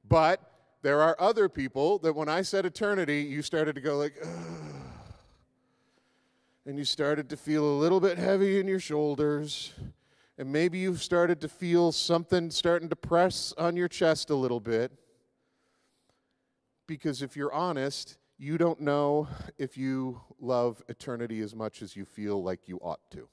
But 0.07 0.41
there 0.81 1.01
are 1.01 1.15
other 1.19 1.49
people 1.49 1.97
that 1.99 2.13
when 2.13 2.29
I 2.29 2.41
said 2.41 2.65
eternity, 2.65 3.21
you 3.21 3.41
started 3.41 3.75
to 3.75 3.81
go 3.81 3.97
like, 3.97 4.13
Ugh 4.21 4.76
and 6.67 6.77
you 6.77 6.83
started 6.83 7.29
to 7.29 7.37
feel 7.37 7.63
a 7.63 7.79
little 7.79 8.01
bit 8.01 8.17
heavy 8.17 8.59
in 8.59 8.67
your 8.67 8.81
shoulders, 8.81 9.73
and 10.37 10.51
maybe 10.51 10.77
you 10.77 10.97
started 10.97 11.39
to 11.39 11.47
feel 11.47 11.93
something 11.93 12.51
starting 12.51 12.89
to 12.89 12.95
press 12.95 13.53
on 13.57 13.77
your 13.77 13.87
chest 13.87 14.29
a 14.29 14.35
little 14.35 14.59
bit. 14.59 14.91
Because 16.85 17.21
if 17.21 17.37
you're 17.37 17.53
honest, 17.53 18.17
you 18.37 18.57
don't 18.57 18.81
know 18.81 19.29
if 19.57 19.77
you 19.77 20.19
love 20.41 20.83
eternity 20.89 21.39
as 21.39 21.55
much 21.55 21.81
as 21.81 21.95
you 21.95 22.03
feel 22.03 22.43
like 22.43 22.67
you 22.67 22.77
ought 22.81 22.99
to. 23.11 23.29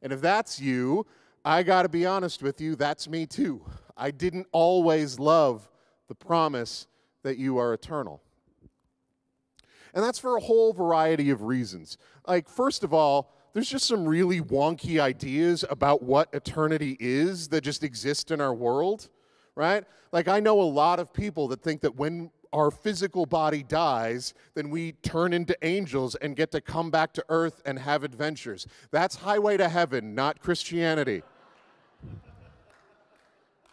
And 0.00 0.12
if 0.12 0.20
that's 0.20 0.60
you, 0.60 1.06
I 1.44 1.64
got 1.64 1.82
to 1.82 1.88
be 1.88 2.06
honest 2.06 2.40
with 2.40 2.60
you, 2.60 2.76
that's 2.76 3.08
me 3.08 3.26
too. 3.26 3.64
I 3.96 4.12
didn't 4.12 4.46
always 4.52 5.18
love 5.18 5.68
the 6.06 6.14
promise 6.14 6.86
that 7.24 7.36
you 7.36 7.58
are 7.58 7.74
eternal. 7.74 8.22
And 9.94 10.02
that's 10.02 10.18
for 10.18 10.36
a 10.36 10.40
whole 10.40 10.72
variety 10.72 11.30
of 11.30 11.42
reasons. 11.42 11.98
Like, 12.26 12.48
first 12.48 12.82
of 12.82 12.94
all, 12.94 13.32
there's 13.52 13.68
just 13.68 13.86
some 13.86 14.06
really 14.06 14.40
wonky 14.40 14.98
ideas 15.00 15.64
about 15.68 16.02
what 16.02 16.28
eternity 16.32 16.96
is 16.98 17.48
that 17.48 17.62
just 17.62 17.84
exist 17.84 18.30
in 18.30 18.40
our 18.40 18.54
world, 18.54 19.10
right? 19.54 19.84
Like, 20.10 20.28
I 20.28 20.40
know 20.40 20.60
a 20.60 20.62
lot 20.62 20.98
of 20.98 21.12
people 21.12 21.48
that 21.48 21.62
think 21.62 21.82
that 21.82 21.96
when 21.96 22.30
our 22.52 22.70
physical 22.70 23.26
body 23.26 23.62
dies, 23.62 24.34
then 24.54 24.70
we 24.70 24.92
turn 24.92 25.32
into 25.32 25.56
angels 25.62 26.14
and 26.16 26.36
get 26.36 26.50
to 26.52 26.60
come 26.60 26.90
back 26.90 27.12
to 27.14 27.24
earth 27.28 27.62
and 27.64 27.78
have 27.78 28.04
adventures. 28.04 28.66
That's 28.90 29.16
highway 29.16 29.56
to 29.56 29.68
heaven, 29.68 30.14
not 30.14 30.40
Christianity. 30.40 31.22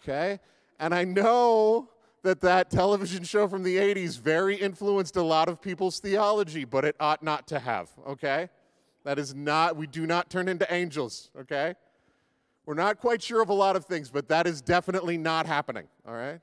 Okay? 0.02 0.40
And 0.80 0.94
I 0.94 1.04
know 1.04 1.90
that 2.24 2.42
that 2.42 2.70
television 2.70 3.24
show 3.24 3.48
from 3.48 3.64
the 3.64 3.78
80s 3.78 4.20
very 4.20 4.56
influenced 4.56 5.16
a 5.16 5.24
lot 5.24 5.48
of 5.48 5.62
people's 5.62 6.00
theology, 6.00 6.66
but 6.66 6.86
it 6.86 6.96
ought 7.00 7.24
not 7.24 7.48
to 7.48 7.60
have, 7.60 7.90
okay? 8.08 8.50
That 9.06 9.18
is 9.18 9.34
not, 9.34 9.76
we 9.76 9.88
do 9.88 10.06
not 10.06 10.30
turn 10.30 10.48
into 10.48 10.72
angels, 10.74 11.32
okay? 11.40 11.76
We're 12.66 12.76
not 12.76 13.00
quite 13.00 13.22
sure 13.22 13.42
of 13.42 13.50
a 13.50 13.54
lot 13.54 13.76
of 13.76 13.86
things, 13.86 14.10
but 14.10 14.28
that 14.30 14.46
is 14.46 14.62
definitely 14.62 15.18
not 15.18 15.46
happening, 15.46 15.88
all 16.08 16.14
right? 16.14 16.40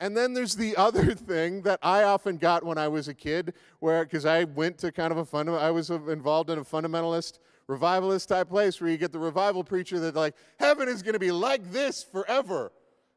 And 0.00 0.16
then 0.16 0.32
there's 0.32 0.56
the 0.56 0.74
other 0.78 1.14
thing 1.14 1.62
that 1.62 1.78
I 1.82 2.04
often 2.04 2.38
got 2.38 2.64
when 2.64 2.78
I 2.78 2.88
was 2.88 3.08
a 3.08 3.14
kid, 3.14 3.54
where, 3.78 4.04
because 4.04 4.24
I 4.24 4.44
went 4.44 4.78
to 4.78 4.90
kind 4.90 5.12
of 5.12 5.18
a 5.18 5.24
fund, 5.24 5.50
I 5.50 5.70
was 5.70 5.90
involved 5.90 6.50
in 6.50 6.58
a 6.58 6.64
fundamentalist, 6.64 7.38
revivalist 7.66 8.28
type 8.28 8.48
place 8.48 8.80
where 8.80 8.90
you 8.90 8.96
get 8.96 9.12
the 9.12 9.18
revival 9.18 9.62
preacher 9.62 10.00
that, 10.00 10.16
like, 10.16 10.34
heaven 10.58 10.88
is 10.88 11.02
going 11.02 11.12
to 11.12 11.20
be 11.20 11.30
like 11.30 11.70
this 11.70 12.02
forever. 12.02 12.72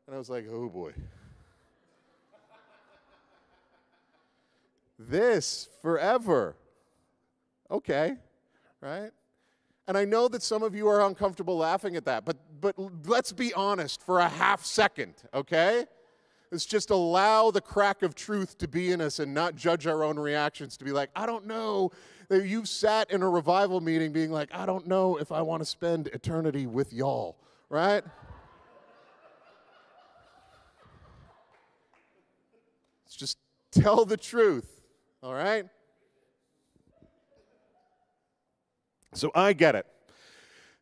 And 0.05 0.15
I 0.15 0.19
was 0.19 0.29
like, 0.29 0.45
oh 0.51 0.69
boy. 0.69 0.93
This 4.97 5.69
forever. 5.81 6.55
Okay, 7.71 8.15
right? 8.81 9.11
And 9.87 9.97
I 9.97 10.05
know 10.05 10.27
that 10.29 10.41
some 10.41 10.63
of 10.63 10.75
you 10.75 10.87
are 10.87 11.05
uncomfortable 11.05 11.57
laughing 11.57 11.95
at 11.95 12.05
that, 12.05 12.23
but, 12.23 12.37
but 12.61 12.75
let's 13.05 13.33
be 13.33 13.53
honest 13.53 14.01
for 14.01 14.19
a 14.19 14.29
half 14.29 14.63
second, 14.63 15.15
okay? 15.33 15.85
Let's 16.51 16.65
just 16.65 16.91
allow 16.91 17.51
the 17.51 17.61
crack 17.61 18.03
of 18.03 18.13
truth 18.15 18.59
to 18.59 18.67
be 18.67 18.91
in 18.91 19.01
us 19.01 19.19
and 19.19 19.33
not 19.33 19.55
judge 19.55 19.87
our 19.87 20.03
own 20.03 20.19
reactions 20.19 20.77
to 20.77 20.85
be 20.85 20.91
like, 20.91 21.09
I 21.15 21.25
don't 21.25 21.47
know. 21.47 21.91
That 22.29 22.45
you've 22.45 22.69
sat 22.69 23.11
in 23.11 23.21
a 23.21 23.29
revival 23.29 23.81
meeting 23.81 24.13
being 24.13 24.31
like, 24.31 24.49
I 24.53 24.65
don't 24.65 24.87
know 24.87 25.17
if 25.17 25.31
I 25.31 25.41
want 25.41 25.61
to 25.61 25.65
spend 25.65 26.07
eternity 26.07 26.65
with 26.65 26.93
y'all, 26.93 27.37
right? 27.69 28.03
Let's 33.03 33.15
just 33.15 33.37
tell 33.71 34.05
the 34.05 34.17
truth. 34.17 34.72
All 35.23 35.33
right? 35.33 35.65
So 39.13 39.31
I 39.33 39.53
get 39.53 39.75
it. 39.75 39.85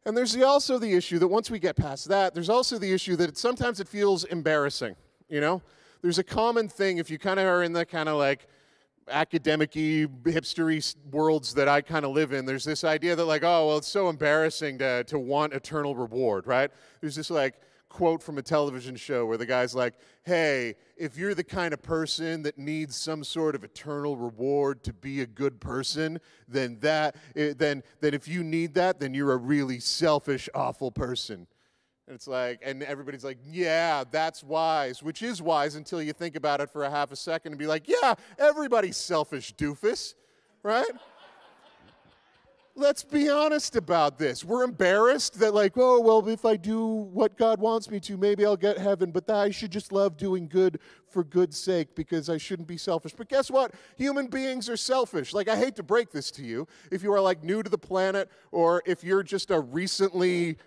And 0.03 0.17
there's 0.17 0.35
also 0.41 0.79
the 0.79 0.91
issue 0.91 1.19
that 1.19 1.27
once 1.27 1.51
we 1.51 1.59
get 1.59 1.75
past 1.75 2.07
that, 2.09 2.33
there's 2.33 2.49
also 2.49 2.79
the 2.79 2.91
issue 2.91 3.15
that 3.17 3.29
it, 3.29 3.37
sometimes 3.37 3.79
it 3.79 3.87
feels 3.87 4.23
embarrassing, 4.23 4.95
you 5.29 5.41
know? 5.41 5.61
There's 6.01 6.17
a 6.17 6.23
common 6.23 6.67
thing 6.67 6.97
if 6.97 7.11
you 7.11 7.19
kind 7.19 7.39
of 7.39 7.45
are 7.45 7.61
in 7.61 7.71
the 7.71 7.85
kind 7.85 8.09
of 8.09 8.17
like 8.17 8.47
academic 9.07 9.73
hipstery 9.73 10.95
worlds 11.11 11.53
that 11.53 11.67
I 11.67 11.81
kind 11.81 12.03
of 12.03 12.11
live 12.11 12.31
in, 12.31 12.47
there's 12.47 12.65
this 12.65 12.83
idea 12.83 13.15
that 13.15 13.25
like, 13.25 13.43
oh, 13.43 13.67
well, 13.67 13.77
it's 13.77 13.87
so 13.87 14.09
embarrassing 14.09 14.79
to, 14.79 15.03
to 15.03 15.19
want 15.19 15.53
eternal 15.53 15.95
reward, 15.95 16.47
right? 16.47 16.71
There's 16.99 17.15
this 17.15 17.29
like, 17.29 17.59
quote 17.91 18.23
from 18.23 18.37
a 18.37 18.41
television 18.41 18.95
show 18.95 19.25
where 19.25 19.37
the 19.37 19.45
guy's 19.45 19.75
like, 19.75 19.93
hey, 20.23 20.75
if 20.95 21.17
you're 21.17 21.35
the 21.35 21.43
kind 21.43 21.73
of 21.73 21.81
person 21.81 22.41
that 22.43 22.57
needs 22.57 22.95
some 22.95 23.23
sort 23.23 23.53
of 23.53 23.63
eternal 23.63 24.15
reward 24.15 24.81
to 24.83 24.93
be 24.93 25.21
a 25.21 25.27
good 25.27 25.59
person, 25.59 26.19
then 26.47 26.77
that 26.79 27.15
eh, 27.35 27.53
then 27.57 27.83
then 27.99 28.13
if 28.13 28.27
you 28.27 28.43
need 28.43 28.73
that, 28.75 28.99
then 28.99 29.13
you're 29.13 29.33
a 29.33 29.37
really 29.37 29.79
selfish, 29.79 30.47
awful 30.55 30.89
person. 30.89 31.47
And 32.07 32.15
it's 32.15 32.27
like, 32.27 32.61
and 32.63 32.81
everybody's 32.83 33.23
like, 33.23 33.37
yeah, 33.45 34.03
that's 34.09 34.43
wise, 34.43 35.03
which 35.03 35.21
is 35.21 35.41
wise 35.41 35.75
until 35.75 36.01
you 36.01 36.13
think 36.13 36.35
about 36.35 36.61
it 36.61 36.69
for 36.69 36.83
a 36.83 36.89
half 36.89 37.11
a 37.11 37.15
second 37.15 37.51
and 37.51 37.59
be 37.59 37.67
like, 37.67 37.87
yeah, 37.87 38.15
everybody's 38.39 38.97
selfish, 38.97 39.53
doofus, 39.55 40.15
right? 40.63 40.89
Let's 42.75 43.03
be 43.03 43.29
honest 43.29 43.75
about 43.75 44.17
this. 44.17 44.43
We're 44.43 44.63
embarrassed 44.63 45.39
that, 45.39 45.53
like, 45.53 45.73
oh, 45.75 45.99
well, 45.99 46.27
if 46.27 46.45
I 46.45 46.55
do 46.55 46.85
what 46.85 47.37
God 47.37 47.59
wants 47.59 47.89
me 47.89 47.99
to, 48.01 48.17
maybe 48.17 48.45
I'll 48.45 48.57
get 48.57 48.77
heaven, 48.77 49.11
but 49.11 49.29
I 49.29 49.51
should 49.51 49.71
just 49.71 49.91
love 49.91 50.17
doing 50.17 50.47
good 50.47 50.79
for 51.07 51.23
good's 51.23 51.57
sake 51.57 51.95
because 51.95 52.29
I 52.29 52.37
shouldn't 52.37 52.67
be 52.67 52.77
selfish. 52.77 53.13
But 53.13 53.29
guess 53.29 53.51
what? 53.51 53.73
Human 53.97 54.27
beings 54.27 54.69
are 54.69 54.77
selfish. 54.77 55.33
Like, 55.33 55.47
I 55.47 55.57
hate 55.57 55.75
to 55.75 55.83
break 55.83 56.11
this 56.11 56.31
to 56.31 56.43
you. 56.43 56.67
If 56.91 57.03
you 57.03 57.13
are, 57.13 57.21
like, 57.21 57.43
new 57.43 57.61
to 57.63 57.69
the 57.69 57.77
planet 57.77 58.29
or 58.51 58.81
if 58.85 59.03
you're 59.03 59.23
just 59.23 59.51
a 59.51 59.59
recently 59.59 60.57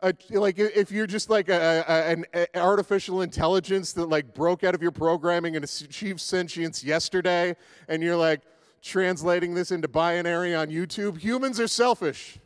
a, 0.00 0.14
like 0.30 0.60
if 0.60 0.92
you're 0.92 1.08
just 1.08 1.28
like 1.28 1.48
a, 1.48 1.84
a, 1.88 2.10
an 2.12 2.46
artificial 2.54 3.22
intelligence 3.22 3.92
that 3.94 4.06
like 4.06 4.32
broke 4.32 4.62
out 4.62 4.74
of 4.74 4.80
your 4.80 4.92
programming 4.92 5.56
and 5.56 5.64
achieved 5.64 6.20
sentience 6.20 6.84
yesterday 6.84 7.56
and 7.88 8.00
you're 8.00 8.16
like 8.16 8.42
translating 8.82 9.54
this 9.54 9.70
into 9.70 9.88
binary 9.88 10.54
on 10.54 10.68
YouTube. 10.68 11.18
Humans 11.18 11.60
are 11.60 11.68
selfish, 11.68 12.38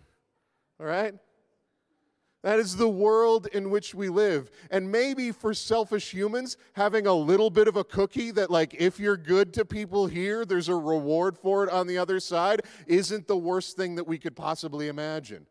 all 0.81 0.87
right? 0.87 1.15
That 2.43 2.59
is 2.59 2.77
the 2.77 2.89
world 2.89 3.47
in 3.53 3.71
which 3.71 3.95
we 3.95 4.09
live. 4.09 4.51
And 4.71 4.91
maybe 4.91 5.31
for 5.31 5.55
selfish 5.55 6.13
humans, 6.13 6.57
having 6.73 7.07
a 7.07 7.15
little 7.15 7.51
bit 7.51 7.69
of 7.69 7.77
a 7.77 7.85
cookie 7.85 8.33
that, 8.33 8.51
like, 8.51 8.75
if 8.79 8.99
you're 8.99 9.17
good 9.17 9.55
to 9.55 9.65
people 9.65 10.09
here, 10.09 10.45
there's 10.45 10.69
a 10.69 10.75
reward 10.75 11.39
for 11.39 11.63
it 11.63 11.71
on 11.71 11.87
the 11.87 11.99
other 11.99 12.19
side, 12.19 12.63
isn't 12.89 13.29
the 13.29 13.37
worst 13.37 13.77
thing 13.77 13.95
that 13.95 14.09
we 14.09 14.19
could 14.19 14.35
possibly 14.35 14.89
imagine. 14.89 15.47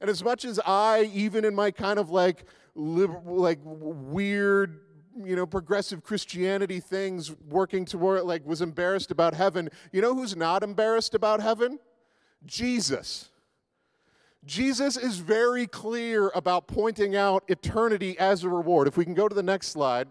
And 0.00 0.08
as 0.08 0.22
much 0.22 0.44
as 0.44 0.60
I, 0.64 1.10
even 1.12 1.44
in 1.44 1.56
my 1.56 1.72
kind 1.72 1.98
of 1.98 2.10
like, 2.10 2.44
like 2.76 3.58
weird 3.64 4.80
you 5.24 5.36
know, 5.36 5.46
progressive 5.46 6.02
Christianity 6.02 6.80
things 6.80 7.34
working 7.48 7.84
toward, 7.84 8.24
like, 8.24 8.46
was 8.46 8.60
embarrassed 8.60 9.10
about 9.10 9.34
heaven. 9.34 9.68
You 9.92 10.00
know 10.00 10.14
who's 10.14 10.36
not 10.36 10.62
embarrassed 10.62 11.14
about 11.14 11.40
heaven? 11.40 11.78
Jesus. 12.46 13.30
Jesus 14.44 14.96
is 14.96 15.18
very 15.18 15.66
clear 15.66 16.30
about 16.34 16.68
pointing 16.68 17.16
out 17.16 17.44
eternity 17.48 18.18
as 18.18 18.44
a 18.44 18.48
reward. 18.48 18.88
If 18.88 18.96
we 18.96 19.04
can 19.04 19.14
go 19.14 19.28
to 19.28 19.34
the 19.34 19.42
next 19.42 19.68
slide, 19.68 20.08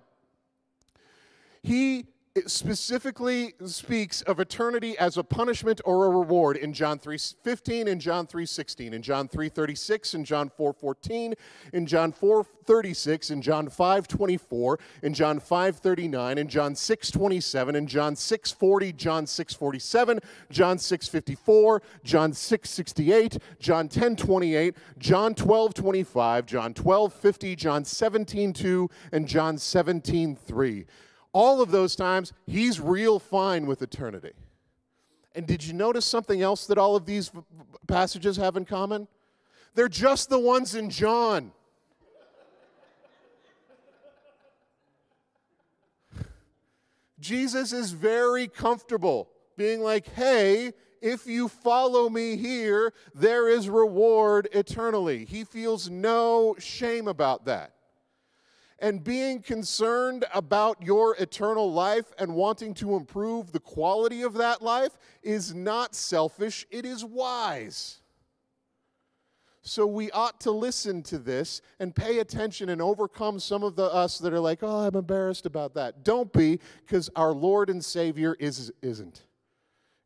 he 1.63 2.05
it 2.37 2.51
specifically 2.51 3.55
speaks 3.65 4.21
of 4.21 4.39
eternity 4.39 4.95
as 4.99 5.17
a 5.17 5.23
punishment 5.23 5.81
or 5.83 6.05
a 6.05 6.09
reward 6.09 6.55
in 6.55 6.71
John 6.71 6.99
3:15 6.99 7.87
and 7.87 7.99
John 7.99 8.27
3:16 8.27 8.93
in 8.93 9.01
John 9.01 9.27
3:36 9.27 10.13
and 10.13 10.23
John 10.23 10.51
4:14 10.55 11.33
in 11.73 11.87
John 11.87 12.13
4:36 12.13 13.31
in 13.31 13.41
John 13.41 13.67
5:24 13.69 14.77
in 15.01 15.15
John 15.15 15.39
5:39 15.39 16.37
in 16.37 16.47
John 16.47 16.75
6:27 16.75 17.75
in 17.75 17.87
John 17.87 18.15
6:40 18.15 18.93
John 18.95 19.25
6:47 19.25 20.19
John 20.51 20.77
6:54 20.77 21.81
John 22.03 22.33
6:68 22.33 23.39
John 23.57 23.89
10:28 23.89 24.75
John 24.99 25.33
12:25 25.33 26.45
John 26.45 26.75
12:50 26.75 27.55
John 27.55 27.83
17:2 27.83 28.89
and 29.11 29.27
John 29.27 29.57
17:3 29.57 30.85
all 31.37 31.61
of 31.61 31.69
those 31.69 31.95
times, 31.95 32.33
he's 32.47 32.81
real 32.81 33.19
fine 33.19 33.67
with 33.67 33.83
eternity. 33.83 34.31
And 35.35 35.45
did 35.45 35.63
you 35.63 35.71
notice 35.71 36.03
something 36.03 36.41
else 36.41 36.65
that 36.65 36.79
all 36.79 36.95
of 36.95 37.05
these 37.05 37.29
passages 37.85 38.37
have 38.37 38.57
in 38.57 38.65
common? 38.65 39.07
They're 39.75 39.87
just 39.87 40.31
the 40.31 40.39
ones 40.39 40.73
in 40.73 40.89
John. 40.89 41.51
Jesus 47.19 47.71
is 47.71 47.91
very 47.91 48.47
comfortable 48.47 49.29
being 49.57 49.81
like, 49.81 50.07
hey, 50.15 50.73
if 51.03 51.27
you 51.27 51.49
follow 51.49 52.09
me 52.09 52.35
here, 52.35 52.93
there 53.13 53.47
is 53.47 53.69
reward 53.69 54.49
eternally. 54.53 55.23
He 55.25 55.43
feels 55.43 55.87
no 55.87 56.55
shame 56.57 57.07
about 57.07 57.45
that 57.45 57.76
and 58.79 59.03
being 59.03 59.41
concerned 59.41 60.25
about 60.33 60.81
your 60.81 61.15
eternal 61.15 61.71
life 61.71 62.13
and 62.19 62.35
wanting 62.35 62.73
to 62.75 62.95
improve 62.95 63.51
the 63.51 63.59
quality 63.59 64.21
of 64.21 64.35
that 64.35 64.61
life 64.61 64.97
is 65.23 65.53
not 65.53 65.95
selfish, 65.95 66.65
it 66.69 66.85
is 66.85 67.03
wise. 67.03 68.01
So 69.63 69.85
we 69.85 70.09
ought 70.11 70.39
to 70.41 70.51
listen 70.51 71.03
to 71.03 71.17
this 71.17 71.61
and 71.79 71.93
pay 71.93 72.19
attention 72.19 72.69
and 72.69 72.81
overcome 72.81 73.39
some 73.39 73.63
of 73.63 73.75
the 73.75 73.83
us 73.85 74.17
that 74.19 74.31
are 74.31 74.39
like, 74.39 74.63
"Oh, 74.63 74.87
I'm 74.87 74.95
embarrassed 74.95 75.45
about 75.45 75.73
that." 75.73 76.03
Don't 76.03 76.31
be 76.31 76.59
because 76.85 77.09
our 77.17 77.33
Lord 77.33 77.69
and 77.69 77.83
Savior 77.83 78.35
is 78.39 78.71
isn't 78.81 79.23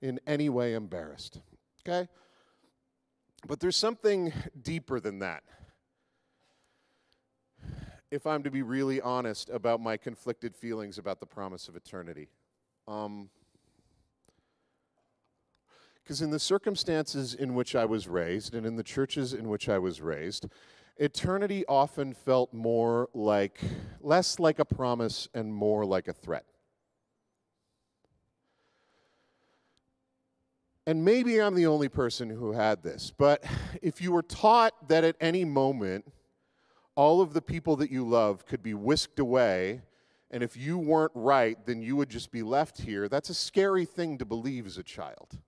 in 0.01 0.19
any 0.25 0.49
way 0.49 0.73
embarrassed. 0.73 1.41
Okay? 1.81 2.09
But 3.47 3.59
there's 3.59 3.77
something 3.77 4.33
deeper 4.59 4.99
than 4.99 5.19
that 5.19 5.43
if 8.11 8.27
I'm 8.27 8.43
to 8.43 8.51
be 8.51 8.61
really 8.61 8.99
honest 8.99 9.49
about 9.49 9.79
my 9.79 9.95
conflicted 9.95 10.53
feelings 10.53 10.97
about 10.97 11.21
the 11.21 11.25
promise 11.25 11.69
of 11.69 11.77
eternity. 11.77 12.27
Um, 12.87 13.29
because 16.03 16.21
in 16.21 16.29
the 16.29 16.39
circumstances 16.39 17.33
in 17.33 17.53
which 17.53 17.73
I 17.73 17.85
was 17.85 18.09
raised 18.09 18.53
and 18.53 18.65
in 18.65 18.75
the 18.75 18.83
churches 18.83 19.33
in 19.33 19.47
which 19.47 19.69
I 19.69 19.79
was 19.79 20.01
raised, 20.01 20.47
eternity 20.97 21.63
often 21.67 22.13
felt 22.13 22.53
more 22.53 23.07
like, 23.13 23.61
less 24.01 24.39
like 24.39 24.59
a 24.59 24.65
promise 24.65 25.29
and 25.33 25.53
more 25.53 25.85
like 25.85 26.09
a 26.09 26.13
threat. 26.13 26.43
And 30.85 31.05
maybe 31.05 31.39
I'm 31.39 31.55
the 31.55 31.67
only 31.67 31.87
person 31.87 32.29
who 32.29 32.51
had 32.51 32.83
this, 32.83 33.13
but 33.15 33.41
if 33.81 34.01
you 34.01 34.11
were 34.11 34.23
taught 34.23 34.89
that 34.89 35.05
at 35.05 35.15
any 35.21 35.45
moment 35.45 36.11
all 37.01 37.19
of 37.19 37.33
the 37.33 37.41
people 37.41 37.75
that 37.77 37.89
you 37.89 38.07
love 38.07 38.45
could 38.45 38.61
be 38.61 38.75
whisked 38.75 39.17
away, 39.17 39.81
and 40.29 40.43
if 40.43 40.55
you 40.55 40.77
weren't 40.77 41.11
right, 41.15 41.57
then 41.65 41.81
you 41.81 41.95
would 41.95 42.09
just 42.09 42.31
be 42.31 42.43
left 42.43 42.79
here. 42.79 43.09
That's 43.09 43.31
a 43.31 43.33
scary 43.33 43.85
thing 43.85 44.19
to 44.19 44.25
believe 44.25 44.67
as 44.67 44.77
a 44.77 44.83
child. 44.83 45.39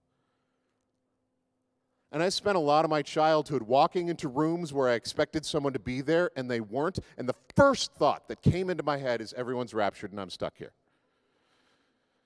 And 2.12 2.24
I 2.24 2.30
spent 2.30 2.58
a 2.58 2.60
lot 2.60 2.86
of 2.86 2.89
my 2.89 3.04
childhood 3.04 3.62
walking 3.62 4.08
into 4.08 4.30
rooms 4.30 4.74
where 4.74 4.89
I 4.89 4.94
expected 4.94 5.46
someone 5.46 5.74
to 5.74 5.80
be 5.80 6.02
there 6.02 6.32
and 6.36 6.50
they 6.50 6.60
weren't. 6.60 6.98
And 7.20 7.30
the 7.30 7.36
first 7.56 7.94
thought 7.94 8.28
that 8.30 8.42
came 8.42 8.72
into 8.72 8.82
my 8.82 8.98
head 8.98 9.22
is 9.22 9.32
everyone's 9.34 9.76
raptured 9.76 10.10
and 10.10 10.20
I'm 10.20 10.32
stuck 10.32 10.58
here. 10.58 10.74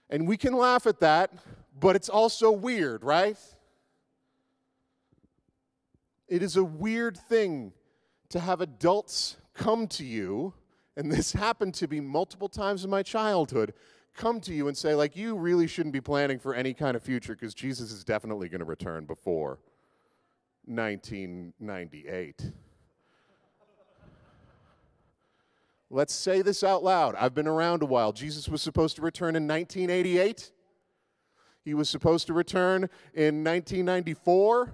And 0.09 0.25
we 0.25 0.37
can 0.37 0.53
laugh 0.53 0.87
at 0.87 1.01
that, 1.01 1.33
but 1.77 1.97
it's 1.97 2.07
also 2.07 2.49
weird, 2.49 3.03
right? 3.03 3.37
It 6.29 6.41
is 6.41 6.55
a 6.55 6.63
weird 6.63 7.17
thing 7.17 7.73
to 8.29 8.39
have 8.39 8.61
adults 8.61 9.37
come 9.53 9.87
to 9.87 10.05
you, 10.05 10.53
and 10.95 11.11
this 11.11 11.31
happened 11.33 11.73
to 11.75 11.87
be 11.87 11.99
multiple 11.99 12.49
times 12.49 12.83
in 12.83 12.89
my 12.89 13.03
childhood, 13.03 13.73
come 14.15 14.41
to 14.41 14.53
you 14.53 14.67
and 14.67 14.77
say, 14.77 14.95
like, 14.95 15.15
you 15.15 15.35
really 15.35 15.67
shouldn't 15.67 15.93
be 15.93 16.01
planning 16.01 16.39
for 16.39 16.53
any 16.53 16.73
kind 16.73 16.95
of 16.95 17.03
future 17.03 17.33
because 17.33 17.53
Jesus 17.53 17.91
is 17.91 18.03
definitely 18.03 18.49
going 18.49 18.59
to 18.59 18.65
return 18.65 19.05
before 19.05 19.59
1998. 20.65 22.51
Let's 25.89 26.13
say 26.13 26.41
this 26.41 26.63
out 26.63 26.83
loud. 26.83 27.15
I've 27.15 27.33
been 27.33 27.47
around 27.47 27.81
a 27.81 27.85
while. 27.85 28.11
Jesus 28.11 28.49
was 28.49 28.61
supposed 28.61 28.97
to 28.97 29.01
return 29.01 29.37
in 29.37 29.47
1988. 29.47 30.51
He 31.63 31.73
was 31.73 31.89
supposed 31.89 32.27
to 32.27 32.33
return 32.33 32.89
in 33.13 33.43
1994. 33.43 34.73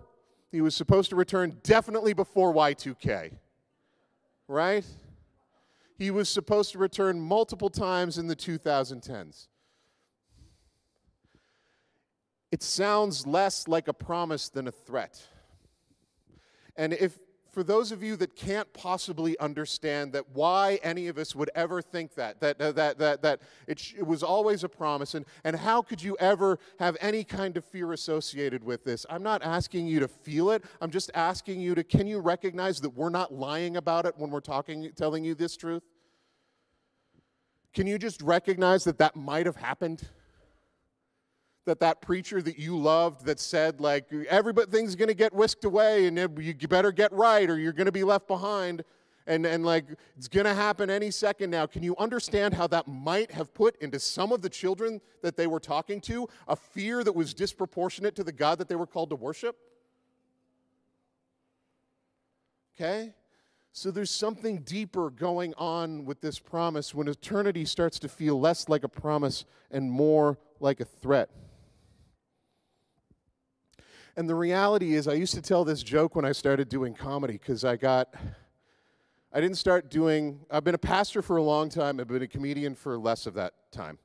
He 0.52 0.62
was 0.62 0.74
supposed 0.74 1.12
to 1.12 1.16
return 1.16 1.58
definitely 1.63 2.13
before 2.13 2.54
Y2K 2.54 3.34
right? 4.54 4.86
He 5.98 6.12
was 6.12 6.30
supposed 6.30 6.72
to 6.72 6.78
return 6.78 7.20
multiple 7.20 7.70
times 7.70 8.18
in 8.18 8.28
the 8.28 8.36
2010s. 8.36 9.48
It 12.52 12.62
sounds 12.62 13.26
less 13.26 13.68
like 13.68 13.88
a 13.88 13.94
promise 13.94 14.50
than 14.50 14.68
a 14.68 14.72
threat. 14.72 15.22
And 16.76 16.94
if 16.94 17.18
for 17.54 17.63
those 17.63 17.92
of 17.92 18.02
you 18.02 18.16
that 18.16 18.36
can't 18.36 18.72
possibly 18.74 19.38
understand 19.39 20.12
that 20.13 20.28
why 20.34 20.80
any 20.82 21.08
of 21.08 21.20
us 21.20 21.36
would 21.36 21.52
ever 21.54 21.84
think 21.84 22.16
that, 22.16 22.39
that, 22.39 22.58
that, 22.58 22.98
that, 22.98 23.22
that 23.22 23.42
it, 23.68 23.94
it 23.96 24.08
was 24.08 24.24
always 24.24 24.63
a 24.63 24.70
promise, 24.70 25.13
and, 25.13 25.24
and 25.44 25.56
how 25.56 25.84
could 25.84 26.02
you 26.02 26.18
ever 26.20 26.58
have 26.80 26.98
any 27.00 27.24
kind 27.24 27.56
of 27.56 27.63
fear 27.63 27.94
associated 27.94 28.63
with 28.63 28.84
this? 28.84 29.06
I'm 29.08 29.22
not 29.22 29.44
asking 29.44 29.86
you 29.86 30.00
to 30.00 30.08
feel 30.08 30.50
it. 30.50 30.63
I'm 30.82 30.89
just 30.89 31.12
asking 31.13 31.62
you 31.62 31.76
to, 31.76 31.84
can 31.84 32.08
you 32.08 32.20
recognize 32.20 32.82
that 32.82 32.89
we're 32.89 33.10
not 33.10 33.32
lying 33.32 33.78
about 33.78 34.08
it 34.08 34.16
when 34.18 34.32
we're 34.32 34.39
talking, 34.39 34.92
telling 34.96 35.24
you 35.24 35.36
this 35.36 35.56
truth? 35.56 35.84
Can 37.72 37.86
you 37.86 38.00
just 38.00 38.24
recognize 38.24 38.84
that 38.86 38.98
that 38.98 39.16
might 39.16 39.46
have 39.46 39.58
happened? 39.58 40.08
That 41.65 41.80
that 41.80 42.02
preacher 42.02 42.41
that 42.41 42.60
you 42.60 42.78
loved 42.78 43.26
that 43.26 43.39
said 43.39 43.80
like 43.80 44.06
everything's 44.30 44.95
going 44.95 45.08
to 45.08 45.13
get 45.13 45.34
whisked 45.34 45.65
away 45.65 46.08
and 46.08 46.17
you 46.17 46.54
better 46.67 46.91
get 46.91 47.12
right 47.13 47.49
or 47.49 47.58
you're 47.58 47.73
going 47.73 47.86
to 47.86 47.91
be 47.91 48.04
left 48.04 48.28
behind 48.28 48.84
and, 49.26 49.45
and 49.45 49.65
like 49.65 49.86
it's 50.17 50.28
going 50.28 50.45
to 50.45 50.54
happen 50.54 50.89
any 50.89 51.10
second 51.10 51.49
now 51.49 51.65
can 51.65 51.82
you 51.82 51.95
understand 51.97 52.54
how 52.54 52.67
that 52.67 52.88
might 52.88 53.32
have 53.32 53.54
put 53.54 53.76
into 53.82 53.99
some 53.99 54.32
of 54.32 54.41
the 54.41 54.49
children 54.49 54.99
that 55.21 55.38
they 55.38 55.47
were 55.47 55.60
talking 55.60 56.02
to 56.02 56.28
a 56.47 56.56
fear 56.56 57.04
that 57.04 57.13
was 57.13 57.34
disproportionate 57.34 58.15
to 58.15 58.23
the 58.23 58.34
god 58.34 58.58
that 58.58 58.67
they 58.67 58.76
were 58.76 58.88
called 58.88 59.10
to 59.10 59.15
worship 59.15 59.56
Okay? 62.76 63.13
So 63.71 63.91
there's 63.91 64.12
something 64.12 64.60
deeper 64.60 65.10
going 65.10 65.54
on 65.58 66.06
with 66.06 66.21
this 66.21 66.38
promise 66.38 66.93
when 66.93 67.08
eternity 67.08 67.65
starts 67.65 67.97
to 67.99 68.10
feel 68.10 68.39
less 68.39 68.69
like 68.69 68.84
a 68.84 68.89
promise 68.89 69.45
and 69.71 69.91
more 69.91 70.38
like 70.60 70.80
a 70.80 70.86
threat. 70.86 71.30
And 74.15 74.30
the 74.30 74.36
reality 74.36 74.93
is, 74.93 75.08
I 75.08 75.13
used 75.13 75.34
to 75.34 75.41
tell 75.41 75.65
this 75.65 75.82
joke 75.82 76.15
when 76.15 76.23
I 76.23 76.34
started 76.34 76.69
doing 76.69 76.93
comedy 76.93 77.34
because 77.34 77.65
I 77.65 77.78
got, 77.78 78.13
I 79.34 79.41
didn't 79.41 79.58
start 79.58 79.89
doing, 79.89 80.39
I've 80.52 80.63
been 80.63 80.76
a 80.76 80.78
pastor 80.78 81.23
for 81.23 81.38
a 81.38 81.41
long 81.41 81.67
time, 81.67 81.99
I've 81.99 82.08
been 82.08 82.21
a 82.21 82.28
comedian 82.28 82.76
for 82.76 82.99
less 82.99 83.26
of 83.26 83.34
that 83.34 83.54
time. 83.71 83.97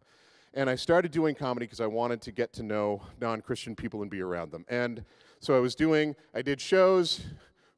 And 0.54 0.70
I 0.70 0.76
started 0.76 1.10
doing 1.10 1.34
comedy 1.34 1.66
because 1.66 1.82
I 1.82 1.86
wanted 1.86 2.22
to 2.22 2.32
get 2.32 2.54
to 2.54 2.62
know 2.62 3.02
non 3.20 3.42
Christian 3.42 3.76
people 3.76 4.00
and 4.00 4.10
be 4.10 4.22
around 4.22 4.50
them. 4.50 4.64
And 4.70 5.04
so 5.40 5.54
I 5.54 5.60
was 5.60 5.74
doing, 5.74 6.16
I 6.34 6.40
did 6.40 6.58
shows 6.58 7.20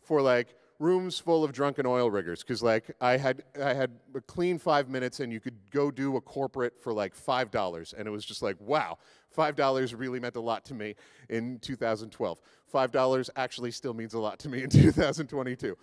for 0.00 0.22
like 0.22 0.54
rooms 0.78 1.18
full 1.18 1.44
of 1.44 1.52
drunken 1.52 1.84
oil 1.84 2.10
riggers 2.10 2.42
because 2.42 2.62
like 2.62 2.90
I 3.00 3.18
had 3.18 3.42
I 3.62 3.74
had 3.74 3.90
a 4.14 4.20
clean 4.22 4.58
five 4.58 4.88
minutes 4.88 5.20
and 5.20 5.30
you 5.30 5.38
could 5.38 5.56
go 5.70 5.90
do 5.90 6.16
a 6.16 6.20
corporate 6.22 6.80
for 6.80 6.92
like 6.94 7.14
five 7.14 7.50
dollars 7.50 7.92
and 7.96 8.08
it 8.08 8.10
was 8.10 8.24
just 8.24 8.40
like 8.40 8.56
wow 8.60 8.96
five 9.30 9.56
dollars 9.56 9.94
really 9.94 10.20
meant 10.20 10.36
a 10.36 10.40
lot 10.40 10.64
to 10.64 10.74
me 10.74 10.94
in 11.28 11.58
2012 11.60 12.40
five 12.66 12.92
dollars 12.92 13.30
actually 13.36 13.70
still 13.70 13.94
means 13.94 14.14
a 14.14 14.18
lot 14.18 14.38
to 14.38 14.48
me 14.48 14.62
in 14.62 14.70
2022 14.70 15.76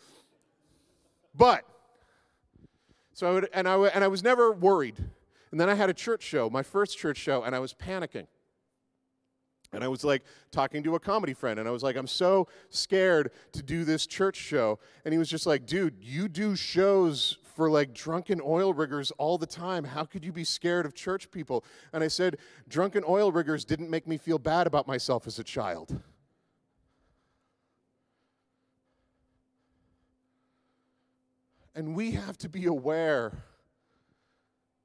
but 1.36 1.64
so 3.18 3.28
I 3.28 3.34
would, 3.34 3.50
and 3.52 3.68
I 3.68 3.76
and 3.88 4.04
I 4.04 4.08
was 4.10 4.22
never 4.22 4.52
worried. 4.52 5.04
And 5.50 5.60
then 5.60 5.70
I 5.70 5.74
had 5.74 5.90
a 5.90 5.94
church 5.94 6.22
show 6.22 6.52
my 6.52 6.62
first 6.62 7.00
church 7.00 7.18
show 7.18 7.42
and 7.42 7.56
I 7.56 7.60
was 7.60 7.74
panicking. 7.74 8.28
And 9.74 9.84
I 9.84 9.88
was 9.88 10.04
like 10.04 10.22
talking 10.52 10.84
to 10.84 10.94
a 10.94 11.00
comedy 11.00 11.34
friend, 11.34 11.60
and 11.60 11.68
I 11.68 11.72
was 11.72 11.82
like, 11.82 11.96
I'm 11.96 12.06
so 12.06 12.48
scared 12.70 13.32
to 13.54 13.64
do 13.64 13.84
this 13.86 14.06
church 14.06 14.36
show. 14.36 14.78
And 15.04 15.14
he 15.14 15.18
was 15.18 15.30
just 15.30 15.48
like, 15.48 15.66
dude, 15.66 15.96
you 16.00 16.28
do 16.28 16.56
shows 16.56 17.40
for 17.58 17.72
like 17.72 17.92
drunken 17.92 18.40
oil 18.46 18.72
riggers 18.72 19.10
all 19.18 19.40
the 19.40 19.48
time. 19.48 19.84
How 19.84 20.06
could 20.06 20.24
you 20.24 20.32
be 20.32 20.44
scared 20.44 20.86
of 20.86 20.94
church 20.94 21.32
people? 21.32 21.66
And 21.92 22.04
I 22.04 22.08
said, 22.08 22.38
drunken 22.70 23.04
oil 23.08 23.32
riggers 23.32 23.66
didn't 23.66 23.90
make 23.90 24.08
me 24.08 24.18
feel 24.18 24.38
bad 24.38 24.68
about 24.68 24.88
myself 24.88 25.26
as 25.26 25.40
a 25.40 25.44
child. 25.44 26.00
And 31.74 31.96
we 31.96 32.12
have 32.12 32.38
to 32.38 32.50
be 32.50 32.68
aware 32.68 33.44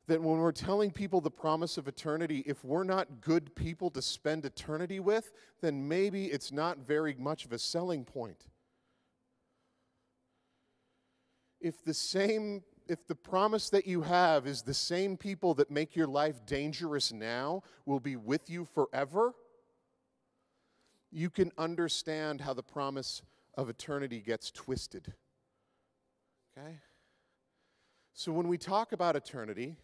that 0.07 0.23
when 0.23 0.39
we're 0.39 0.51
telling 0.51 0.91
people 0.91 1.21
the 1.21 1.31
promise 1.31 1.77
of 1.77 1.89
eternity, 1.89 2.43
if 2.47 2.65
we're 2.65 2.85
not 2.85 3.21
good 3.21 3.55
people 3.55 3.91
to 3.91 4.01
spend 4.01 4.47
eternity 4.47 4.99
with, 4.99 5.31
then 5.61 5.87
maybe 5.87 6.27
it's 6.27 6.51
not 6.51 6.79
very 6.79 7.15
much 7.19 7.45
of 7.45 7.53
a 7.53 7.59
selling 7.59 8.07
point. 8.07 8.47
If 11.63 11.83
the 11.85 11.95
same 11.95 12.63
if 12.89 13.07
the 13.07 13.15
promise 13.15 13.71
that 13.71 13.87
you 13.87 14.03
have 14.03 14.47
is 14.47 14.63
the 14.63 14.75
same 14.75 15.17
people 15.17 15.55
that 15.55 15.71
make 15.71 15.95
your 15.95 16.09
life 16.09 16.45
dangerous 16.45 17.13
now 17.13 17.63
will 17.87 18.01
be 18.01 18.17
with 18.17 18.51
you 18.51 18.67
forever, 18.75 19.35
you 21.11 21.31
can 21.31 21.53
understand 21.57 22.41
how 22.41 22.55
the 22.55 22.63
promise 22.63 23.23
of 23.57 23.69
eternity 23.69 24.21
gets 24.21 24.51
twisted. 24.51 25.13
Okay? 26.59 26.81
So 28.13 28.33
when 28.33 28.49
we 28.49 28.59
talk 28.59 28.93
about 28.93 29.15
eternity, 29.15 29.77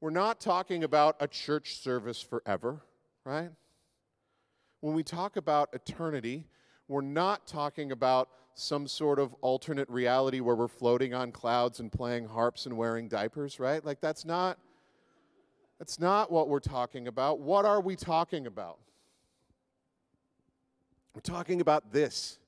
we're 0.00 0.10
not 0.10 0.40
talking 0.40 0.84
about 0.84 1.16
a 1.20 1.28
church 1.28 1.76
service 1.76 2.20
forever, 2.20 2.82
right? 3.24 3.50
When 4.80 4.94
we 4.94 5.02
talk 5.02 5.36
about 5.36 5.70
eternity, 5.72 6.46
we're 6.88 7.00
not 7.00 7.46
talking 7.46 7.92
about 7.92 8.28
some 8.54 8.86
sort 8.86 9.18
of 9.18 9.34
alternate 9.40 9.88
reality 9.90 10.40
where 10.40 10.54
we're 10.54 10.68
floating 10.68 11.12
on 11.12 11.32
clouds 11.32 11.80
and 11.80 11.90
playing 11.90 12.26
harps 12.26 12.66
and 12.66 12.76
wearing 12.76 13.08
diapers, 13.08 13.58
right? 13.58 13.84
Like 13.84 14.00
that's 14.00 14.24
not 14.24 14.58
that's 15.78 15.98
not 15.98 16.30
what 16.30 16.48
we're 16.48 16.60
talking 16.60 17.08
about. 17.08 17.40
What 17.40 17.64
are 17.64 17.80
we 17.80 17.96
talking 17.96 18.46
about? 18.46 18.78
We're 21.14 21.20
talking 21.20 21.60
about 21.60 21.92
this. 21.92 22.38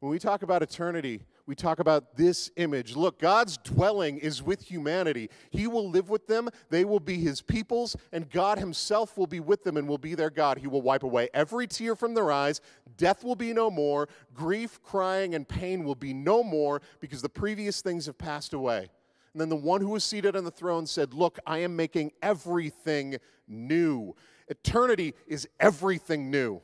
When 0.00 0.10
we 0.10 0.18
talk 0.18 0.42
about 0.42 0.62
eternity, 0.62 1.22
we 1.48 1.54
talk 1.54 1.78
about 1.80 2.14
this 2.14 2.50
image. 2.56 2.94
Look, 2.94 3.18
God's 3.18 3.56
dwelling 3.56 4.18
is 4.18 4.42
with 4.42 4.60
humanity. 4.60 5.30
He 5.50 5.66
will 5.66 5.88
live 5.88 6.10
with 6.10 6.26
them, 6.26 6.50
they 6.68 6.84
will 6.84 7.00
be 7.00 7.16
his 7.16 7.40
peoples, 7.40 7.96
and 8.12 8.30
God 8.30 8.58
himself 8.58 9.16
will 9.16 9.26
be 9.26 9.40
with 9.40 9.64
them 9.64 9.78
and 9.78 9.88
will 9.88 9.96
be 9.96 10.14
their 10.14 10.28
God. 10.28 10.58
He 10.58 10.66
will 10.66 10.82
wipe 10.82 11.02
away 11.02 11.30
every 11.32 11.66
tear 11.66 11.96
from 11.96 12.12
their 12.12 12.30
eyes. 12.30 12.60
Death 12.98 13.24
will 13.24 13.34
be 13.34 13.54
no 13.54 13.70
more. 13.70 14.10
Grief, 14.34 14.78
crying, 14.82 15.34
and 15.34 15.48
pain 15.48 15.84
will 15.84 15.94
be 15.94 16.12
no 16.12 16.44
more 16.44 16.82
because 17.00 17.22
the 17.22 17.30
previous 17.30 17.80
things 17.80 18.04
have 18.04 18.18
passed 18.18 18.52
away. 18.52 18.90
And 19.32 19.40
then 19.40 19.48
the 19.48 19.56
one 19.56 19.80
who 19.80 19.90
was 19.90 20.04
seated 20.04 20.36
on 20.36 20.44
the 20.44 20.50
throne 20.50 20.86
said, 20.86 21.14
Look, 21.14 21.38
I 21.46 21.58
am 21.58 21.74
making 21.74 22.12
everything 22.20 23.16
new. 23.46 24.14
Eternity 24.48 25.14
is 25.26 25.48
everything 25.58 26.30
new. 26.30 26.60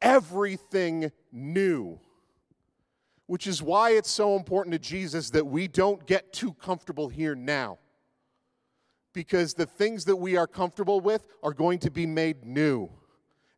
Everything 0.00 1.10
new 1.32 1.98
which 3.30 3.46
is 3.46 3.62
why 3.62 3.90
it's 3.90 4.10
so 4.10 4.34
important 4.34 4.72
to 4.72 4.78
Jesus 4.80 5.30
that 5.30 5.46
we 5.46 5.68
don't 5.68 6.04
get 6.04 6.32
too 6.32 6.52
comfortable 6.54 7.08
here 7.08 7.36
now. 7.36 7.78
Because 9.14 9.54
the 9.54 9.66
things 9.66 10.04
that 10.06 10.16
we 10.16 10.36
are 10.36 10.48
comfortable 10.48 11.00
with 11.00 11.28
are 11.40 11.52
going 11.52 11.78
to 11.78 11.92
be 11.92 12.06
made 12.06 12.44
new. 12.44 12.90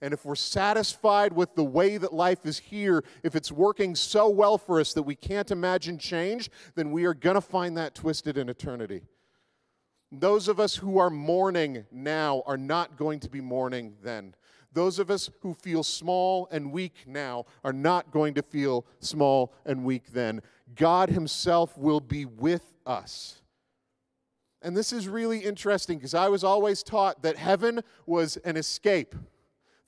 And 0.02 0.12
if 0.12 0.26
we're 0.26 0.34
satisfied 0.34 1.32
with 1.32 1.54
the 1.54 1.64
way 1.64 1.96
that 1.96 2.12
life 2.12 2.44
is 2.44 2.58
here, 2.58 3.02
if 3.22 3.34
it's 3.34 3.50
working 3.50 3.94
so 3.94 4.28
well 4.28 4.58
for 4.58 4.78
us 4.78 4.92
that 4.92 5.04
we 5.04 5.14
can't 5.14 5.50
imagine 5.50 5.96
change, 5.96 6.50
then 6.74 6.90
we 6.90 7.06
are 7.06 7.14
going 7.14 7.36
to 7.36 7.40
find 7.40 7.74
that 7.78 7.94
twisted 7.94 8.36
in 8.36 8.50
eternity. 8.50 9.04
Those 10.10 10.48
of 10.48 10.60
us 10.60 10.76
who 10.76 10.98
are 10.98 11.08
mourning 11.08 11.86
now 11.90 12.42
are 12.44 12.58
not 12.58 12.98
going 12.98 13.20
to 13.20 13.30
be 13.30 13.40
mourning 13.40 13.94
then. 14.02 14.34
Those 14.72 14.98
of 14.98 15.10
us 15.10 15.30
who 15.40 15.54
feel 15.54 15.82
small 15.82 16.48
and 16.50 16.72
weak 16.72 17.04
now 17.06 17.44
are 17.62 17.72
not 17.72 18.10
going 18.10 18.34
to 18.34 18.42
feel 18.42 18.86
small 19.00 19.52
and 19.66 19.84
weak 19.84 20.12
then. 20.12 20.40
God 20.74 21.10
Himself 21.10 21.76
will 21.76 22.00
be 22.00 22.24
with 22.24 22.72
us. 22.86 23.42
And 24.62 24.76
this 24.76 24.92
is 24.92 25.08
really 25.08 25.40
interesting 25.40 25.98
because 25.98 26.14
I 26.14 26.28
was 26.28 26.44
always 26.44 26.82
taught 26.82 27.22
that 27.22 27.36
heaven 27.36 27.82
was 28.06 28.36
an 28.38 28.56
escape. 28.56 29.14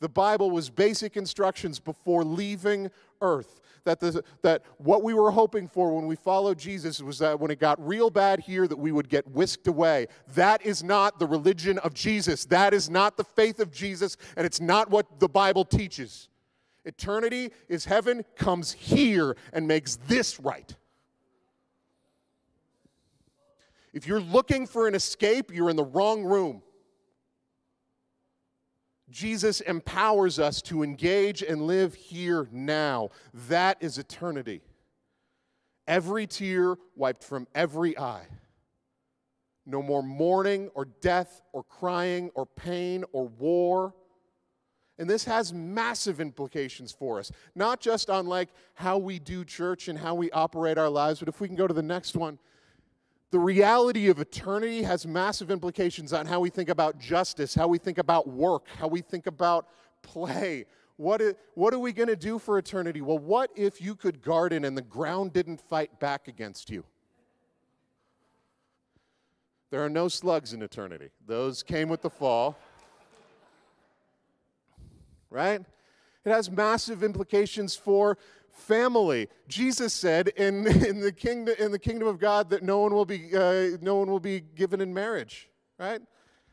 The 0.01 0.09
Bible 0.09 0.51
was 0.51 0.69
basic 0.69 1.17
instructions 1.17 1.79
before 1.79 2.25
leaving 2.25 2.91
earth 3.21 3.61
that, 3.85 4.01
the, 4.01 4.25
that 4.43 4.63
what 4.79 5.03
we 5.03 5.15
were 5.15 5.31
hoping 5.31 5.69
for 5.69 5.95
when 5.95 6.07
we 6.07 6.17
followed 6.17 6.59
Jesus 6.59 7.01
was 7.01 7.19
that 7.19 7.39
when 7.39 7.51
it 7.51 7.61
got 7.61 7.85
real 7.87 8.11
bad 8.11 8.41
here, 8.41 8.67
that 8.67 8.79
we 8.79 8.93
would 8.93 9.09
get 9.09 9.27
whisked 9.29 9.67
away. 9.67 10.09
That 10.35 10.65
is 10.65 10.83
not 10.83 11.19
the 11.19 11.27
religion 11.27 11.79
of 11.79 11.95
Jesus. 11.95 12.45
That 12.47 12.75
is 12.75 12.91
not 12.91 13.17
the 13.17 13.25
faith 13.25 13.61
of 13.61 13.71
Jesus, 13.71 14.17
and 14.37 14.47
it's 14.47 14.61
not 14.61 14.91
what 14.91 15.21
the 15.21 15.29
Bible 15.29 15.65
teaches. 15.65 16.29
Eternity 16.85 17.51
is 17.69 17.85
heaven, 17.85 18.25
comes 18.37 18.73
here 18.73 19.37
and 19.53 19.67
makes 19.67 19.97
this 20.07 20.41
right. 20.41 20.75
If 23.93 24.07
you're 24.07 24.21
looking 24.21 24.67
for 24.67 24.89
an 24.89 24.95
escape, 24.95 25.55
you're 25.55 25.71
in 25.71 25.77
the 25.77 25.85
wrong 25.85 26.25
room. 26.25 26.63
Jesus 29.15 29.61
empowers 29.61 30.41
us 30.41 30.61
to 30.63 30.83
engage 30.83 31.41
and 31.41 31.69
live 31.69 31.95
here 31.95 32.49
now. 32.51 33.11
That 33.49 33.77
is 33.81 33.97
eternity. 33.97 34.61
Every 35.87 36.27
tear 36.27 36.77
wiped 36.97 37.23
from 37.23 37.47
every 37.55 37.97
eye. 37.97 38.27
No 39.65 39.83
more 39.83 40.03
mourning 40.03 40.69
or 40.75 40.87
death 41.01 41.43
or 41.53 41.63
crying 41.63 42.33
or 42.35 42.45
pain 42.45 43.05
or 43.13 43.29
war. 43.29 43.95
And 44.99 45.09
this 45.09 45.25
has 45.27 45.53
massive 45.53 46.21
implications 46.21 46.91
for 46.91 47.21
us, 47.21 47.31
not 47.55 47.79
just 47.79 48.11
on 48.11 48.27
like 48.27 48.49
how 48.75 48.99
we 48.99 49.21
do 49.21 49.45
church 49.45 49.87
and 49.87 49.97
how 49.97 50.17
we 50.17 50.29
operate 50.33 50.77
our 50.77 50.91
lives, 50.91 51.21
but 51.21 51.29
if 51.29 51.41
we 51.41 51.47
can 51.47 51.57
go 51.57 51.69
to 51.69 51.75
the 51.75 51.83
next 51.83 52.17
one, 52.17 52.41
the 53.35 53.41
reality 53.41 54.09
of 54.11 54.21
eternity 54.21 54.85
has 54.85 55.09
massive 55.09 55.51
implications 55.51 56.13
on 56.13 56.25
how 56.25 56.39
we 56.39 56.51
think 56.51 56.69
about 56.69 57.01
justice, 57.01 57.53
how 57.53 57.67
we 57.67 57.79
think 57.79 57.99
about 57.99 58.29
work, 58.29 58.69
how 58.79 58.87
we 58.87 59.01
think 59.01 59.27
about 59.27 59.67
play. 60.03 60.67
What, 60.99 61.21
is, 61.21 61.35
what 61.55 61.75
are 61.75 61.81
we 61.81 61.93
going 61.93 62.11
to 62.11 62.15
do 62.15 62.39
for 62.39 62.59
eternity? 62.59 63.01
Well, 63.01 63.19
what 63.19 63.51
if 63.57 63.83
you 63.83 63.97
could 63.97 64.23
garden 64.23 64.65
and 64.65 64.79
the 64.79 64.83
ground 64.83 65.33
didn't 65.33 65.61
fight 65.61 65.99
back 65.99 66.29
against 66.29 66.71
you? 66.71 66.85
There 69.73 69.85
are 69.85 69.91
no 69.91 70.07
slugs 70.07 70.53
in 70.53 70.63
eternity, 70.63 71.09
those 71.27 71.65
came 71.65 71.89
with 71.89 72.03
the 72.03 72.11
fall. 72.11 72.57
Right? 75.29 75.61
It 76.25 76.31
has 76.31 76.49
massive 76.49 77.03
implications 77.03 77.75
for 77.75 78.17
family. 78.55 79.29
Jesus 79.49 79.93
said 79.93 80.29
in, 80.29 80.67
in, 80.87 81.01
the, 81.01 81.13
kingdom, 81.13 81.55
in 81.59 81.73
the 81.73 81.79
kingdom 81.79 82.09
of 82.09 82.19
God 82.19 82.51
that 82.51 82.63
no 82.63 82.81
one 82.81 82.93
will 82.93 83.05
be, 83.05 83.37
uh, 83.37 83.77
no 83.81 83.97
one 83.97 84.09
will 84.09 84.21
be 84.21 84.41
given 84.41 84.81
in 84.81 84.95
marriage, 84.95 85.51
right? 85.79 86.01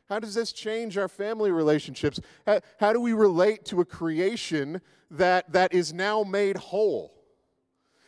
How 0.10 0.20
does 0.20 0.34
this 0.34 0.52
change 0.52 0.98
our 0.98 1.08
family 1.08 1.52
relationships? 1.52 2.20
How, 2.46 2.60
how 2.80 2.92
do 2.92 3.00
we 3.00 3.14
relate 3.14 3.64
to 3.66 3.80
a 3.80 3.86
creation 3.86 4.82
that, 5.10 5.52
that 5.54 5.74
is 5.74 5.94
now 5.94 6.24
made 6.24 6.58
whole? 6.58 7.14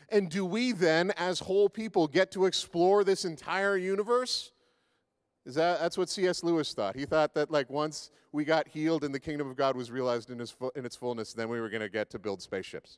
And 0.10 0.30
do 0.30 0.46
we 0.46 0.74
then, 0.74 1.12
as 1.12 1.40
whole 1.40 1.70
people, 1.70 2.08
get 2.08 2.32
to 2.34 2.46
explore 2.46 3.04
this 3.04 3.24
entire 3.24 3.78
universe? 3.78 4.52
Is 5.46 5.56
that, 5.56 5.80
that's 5.80 5.98
what 5.98 6.10
C.S. 6.10 6.44
Lewis 6.44 6.74
thought. 6.74 6.96
He 6.96 7.06
thought 7.06 7.34
that 7.36 7.52
like 7.52 7.70
once 7.70 8.12
we 8.32 8.44
got 8.44 8.68
healed 8.68 9.04
and 9.04 9.14
the 9.14 9.20
kingdom 9.20 9.50
of 9.50 9.56
God 9.56 9.76
was 9.76 9.92
realized 9.92 10.30
in, 10.30 10.40
his, 10.40 10.56
in 10.76 10.86
its 10.86 10.96
fullness, 10.96 11.34
then 11.34 11.50
we 11.50 11.60
were 11.60 11.70
going 11.70 11.82
to 11.82 11.90
get 11.90 12.10
to 12.12 12.20
build 12.20 12.42
spaceships. 12.42 12.98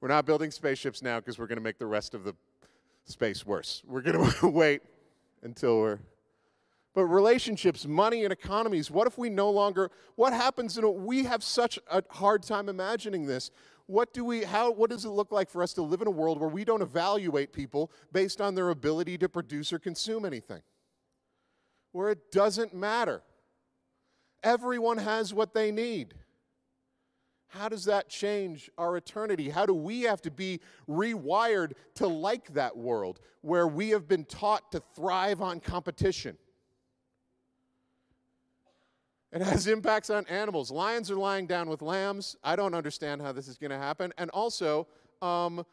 We're 0.00 0.08
not 0.08 0.26
building 0.26 0.50
spaceships 0.50 1.02
now 1.02 1.20
because 1.20 1.38
we're 1.38 1.46
going 1.46 1.58
to 1.58 1.64
make 1.64 1.78
the 1.78 1.86
rest 1.86 2.14
of 2.14 2.24
the 2.24 2.34
space 3.04 3.46
worse. 3.46 3.82
We're 3.86 4.02
going 4.02 4.30
to 4.40 4.48
wait 4.48 4.82
until 5.42 5.78
we're. 5.78 5.98
But 6.94 7.04
relationships, 7.04 7.86
money, 7.86 8.24
and 8.24 8.32
economies, 8.32 8.90
what 8.90 9.06
if 9.06 9.18
we 9.18 9.28
no 9.28 9.50
longer, 9.50 9.90
what 10.14 10.32
happens? 10.32 10.78
In 10.78 11.04
we 11.04 11.24
have 11.24 11.42
such 11.42 11.78
a 11.90 12.02
hard 12.10 12.42
time 12.42 12.70
imagining 12.70 13.26
this. 13.26 13.50
What 13.86 14.14
do 14.14 14.24
we, 14.24 14.44
how, 14.44 14.72
what 14.72 14.90
does 14.90 15.04
it 15.04 15.10
look 15.10 15.30
like 15.30 15.50
for 15.50 15.62
us 15.62 15.74
to 15.74 15.82
live 15.82 16.00
in 16.00 16.08
a 16.08 16.10
world 16.12 16.40
where 16.40 16.48
we 16.48 16.64
don't 16.64 16.80
evaluate 16.80 17.52
people 17.52 17.90
based 18.12 18.40
on 18.40 18.54
their 18.54 18.70
ability 18.70 19.18
to 19.18 19.28
produce 19.28 19.72
or 19.72 19.78
consume 19.78 20.24
anything? 20.24 20.62
Where 21.92 22.10
it 22.10 22.32
doesn't 22.32 22.74
matter. 22.74 23.22
Everyone 24.42 24.98
has 24.98 25.32
what 25.32 25.54
they 25.54 25.70
need. 25.70 26.14
How 27.58 27.68
does 27.68 27.84
that 27.86 28.08
change 28.08 28.70
our 28.76 28.96
eternity? 28.96 29.48
How 29.48 29.66
do 29.66 29.74
we 29.74 30.02
have 30.02 30.20
to 30.22 30.30
be 30.30 30.60
rewired 30.88 31.72
to 31.94 32.06
like 32.06 32.52
that 32.54 32.76
world 32.76 33.20
where 33.40 33.66
we 33.66 33.90
have 33.90 34.06
been 34.06 34.24
taught 34.24 34.72
to 34.72 34.82
thrive 34.94 35.40
on 35.40 35.60
competition? 35.60 36.36
It 39.32 39.42
has 39.42 39.66
impacts 39.66 40.08
on 40.08 40.26
animals. 40.26 40.70
Lions 40.70 41.10
are 41.10 41.16
lying 41.16 41.46
down 41.46 41.68
with 41.68 41.82
lambs. 41.82 42.36
I 42.42 42.56
don't 42.56 42.74
understand 42.74 43.20
how 43.20 43.32
this 43.32 43.48
is 43.48 43.58
going 43.58 43.70
to 43.70 43.78
happen. 43.78 44.12
And 44.18 44.30
also, 44.30 44.86
um, 45.20 45.64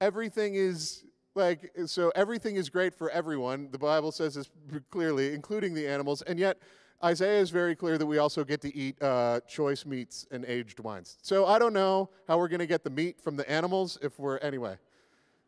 everything 0.00 0.54
is 0.54 1.04
like, 1.34 1.72
so 1.86 2.12
everything 2.14 2.56
is 2.56 2.68
great 2.68 2.94
for 2.94 3.10
everyone. 3.10 3.68
The 3.72 3.78
Bible 3.78 4.12
says 4.12 4.34
this 4.34 4.50
clearly, 4.90 5.34
including 5.34 5.74
the 5.74 5.88
animals. 5.88 6.22
And 6.22 6.38
yet, 6.38 6.58
Isaiah 7.04 7.40
is 7.40 7.50
very 7.50 7.74
clear 7.74 7.98
that 7.98 8.06
we 8.06 8.18
also 8.18 8.44
get 8.44 8.60
to 8.60 8.74
eat 8.76 9.02
uh, 9.02 9.40
choice 9.40 9.84
meats 9.84 10.26
and 10.30 10.44
aged 10.44 10.78
wines. 10.78 11.18
So 11.22 11.46
I 11.46 11.58
don't 11.58 11.72
know 11.72 12.10
how 12.28 12.38
we're 12.38 12.48
going 12.48 12.60
to 12.60 12.66
get 12.66 12.84
the 12.84 12.90
meat 12.90 13.20
from 13.20 13.36
the 13.36 13.48
animals 13.50 13.98
if 14.02 14.18
we're, 14.20 14.38
anyway. 14.38 14.76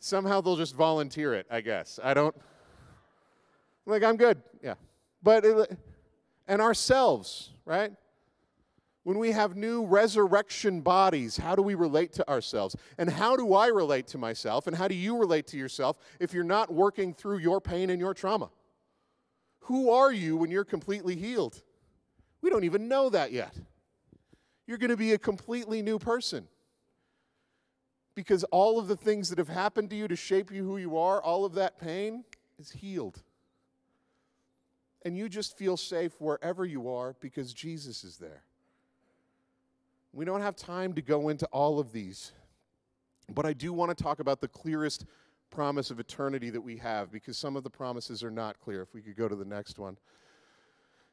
Somehow 0.00 0.40
they'll 0.40 0.56
just 0.56 0.74
volunteer 0.74 1.32
it, 1.34 1.46
I 1.50 1.60
guess. 1.60 2.00
I 2.02 2.12
don't, 2.12 2.34
like, 3.86 4.02
I'm 4.02 4.16
good, 4.16 4.42
yeah. 4.62 4.74
But, 5.22 5.44
it, 5.44 5.78
and 6.48 6.60
ourselves, 6.60 7.50
right? 7.64 7.92
When 9.04 9.18
we 9.18 9.32
have 9.32 9.54
new 9.54 9.84
resurrection 9.84 10.80
bodies, 10.80 11.36
how 11.36 11.54
do 11.54 11.62
we 11.62 11.74
relate 11.74 12.12
to 12.14 12.28
ourselves? 12.28 12.74
And 12.98 13.08
how 13.08 13.36
do 13.36 13.54
I 13.54 13.68
relate 13.68 14.06
to 14.08 14.18
myself? 14.18 14.66
And 14.66 14.74
how 14.74 14.88
do 14.88 14.94
you 14.94 15.16
relate 15.16 15.46
to 15.48 15.56
yourself 15.56 15.98
if 16.18 16.32
you're 16.32 16.42
not 16.42 16.72
working 16.72 17.14
through 17.14 17.38
your 17.38 17.60
pain 17.60 17.90
and 17.90 18.00
your 18.00 18.14
trauma? 18.14 18.50
Who 19.64 19.90
are 19.90 20.12
you 20.12 20.36
when 20.36 20.50
you're 20.50 20.64
completely 20.64 21.16
healed? 21.16 21.62
We 22.42 22.50
don't 22.50 22.64
even 22.64 22.86
know 22.86 23.08
that 23.10 23.32
yet. 23.32 23.54
You're 24.66 24.78
going 24.78 24.90
to 24.90 24.96
be 24.96 25.12
a 25.12 25.18
completely 25.18 25.80
new 25.80 25.98
person. 25.98 26.46
Because 28.14 28.44
all 28.44 28.78
of 28.78 28.88
the 28.88 28.96
things 28.96 29.30
that 29.30 29.38
have 29.38 29.48
happened 29.48 29.90
to 29.90 29.96
you 29.96 30.06
to 30.06 30.16
shape 30.16 30.52
you 30.52 30.64
who 30.64 30.76
you 30.76 30.98
are, 30.98 31.20
all 31.20 31.44
of 31.44 31.54
that 31.54 31.78
pain 31.80 32.24
is 32.58 32.70
healed. 32.70 33.22
And 35.02 35.16
you 35.16 35.28
just 35.28 35.56
feel 35.56 35.76
safe 35.76 36.12
wherever 36.18 36.64
you 36.64 36.90
are 36.90 37.14
because 37.20 37.52
Jesus 37.52 38.04
is 38.04 38.18
there. 38.18 38.42
We 40.12 40.24
don't 40.24 40.42
have 40.42 40.56
time 40.56 40.92
to 40.94 41.02
go 41.02 41.30
into 41.30 41.46
all 41.46 41.80
of 41.80 41.92
these, 41.92 42.32
but 43.34 43.44
I 43.46 43.52
do 43.52 43.72
want 43.72 43.96
to 43.96 44.00
talk 44.00 44.20
about 44.20 44.40
the 44.40 44.48
clearest 44.48 45.06
promise 45.54 45.90
of 45.90 46.00
eternity 46.00 46.50
that 46.50 46.60
we 46.60 46.76
have 46.78 47.12
because 47.12 47.38
some 47.38 47.56
of 47.56 47.62
the 47.62 47.70
promises 47.70 48.24
are 48.24 48.30
not 48.30 48.58
clear. 48.60 48.82
If 48.82 48.92
we 48.92 49.00
could 49.00 49.16
go 49.16 49.28
to 49.28 49.36
the 49.36 49.44
next 49.44 49.78
one. 49.78 49.96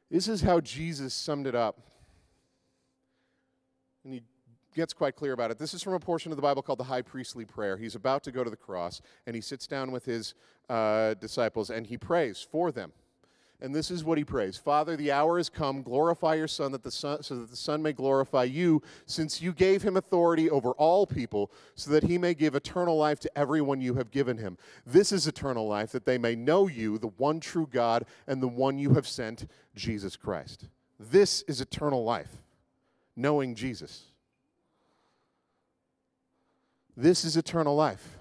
This 0.10 0.27
is 0.27 0.41
how 0.41 0.60
Jesus 0.60 1.13
summed 1.13 1.47
it 1.47 1.56
up. 1.56 1.80
And 4.04 4.13
he 4.13 4.23
gets 4.75 4.93
quite 4.93 5.15
clear 5.15 5.34
about 5.34 5.51
it. 5.51 5.60
This 5.60 5.73
is 5.73 5.84
from 5.84 5.93
a 5.93 5.99
portion 5.99 6.32
of 6.32 6.38
the 6.38 6.41
Bible 6.41 6.62
called 6.62 6.80
the 6.80 6.86
high 6.86 7.04
priestly 7.04 7.45
prayer. 7.45 7.77
He's 7.77 7.95
about 7.95 8.23
to 8.23 8.32
go 8.32 8.43
to 8.43 8.49
the 8.49 8.58
cross, 8.58 9.01
and 9.27 9.36
he 9.36 9.41
sits 9.41 9.67
down 9.67 9.91
with 9.91 10.06
his 10.06 10.34
uh, 10.69 11.13
disciples 11.15 11.69
and 11.69 11.86
he 11.86 11.97
prays 11.97 12.45
for 12.49 12.71
them. 12.71 12.91
And 13.63 13.76
this 13.76 13.91
is 13.91 14.04
what 14.04 14.17
he 14.17 14.24
prays 14.24 14.58
Father, 14.58 14.95
the 14.95 15.12
hour 15.12 15.38
has 15.38 15.47
come. 15.47 15.84
Glorify 15.84 16.34
your 16.36 16.47
Son, 16.47 16.71
that 16.71 16.84
the 16.84 16.91
son, 16.91 17.21
so 17.21 17.36
that 17.36 17.52
the 17.52 17.56
Son 17.56 17.82
may 17.82 17.93
glorify 17.93 18.43
you, 18.43 18.82
since 19.06 19.41
you 19.41 19.54
gave 19.54 19.84
him 19.84 19.97
authority 19.97 20.50
over 20.50 20.71
all 20.71 21.06
people, 21.06 21.52
so 21.76 21.91
that 21.91 22.04
he 22.04 22.17
may 22.17 22.34
give 22.34 22.56
eternal 22.56 22.97
life 22.97 23.19
to 23.19 23.38
everyone 23.38 23.80
you 23.80 23.93
have 23.93 24.10
given 24.10 24.38
him. 24.38 24.58
This 24.86 25.12
is 25.12 25.28
eternal 25.28 25.67
life, 25.67 25.91
that 25.91 26.06
they 26.06 26.17
may 26.17 26.36
know 26.36 26.67
you, 26.67 26.97
the 26.97 27.08
one 27.17 27.39
true 27.39 27.67
God, 27.71 28.06
and 28.26 28.41
the 28.41 28.47
one 28.47 28.80
you 28.80 28.95
have 28.95 29.08
sent, 29.08 29.47
Jesus 29.76 30.15
Christ. 30.15 30.67
This 31.00 31.43
is 31.43 31.62
eternal 31.62 32.04
life, 32.04 32.38
knowing 33.15 33.54
Jesus. 33.54 34.06
This 36.97 37.24
is 37.24 37.38
eternal 37.38 37.76
life, 37.76 38.17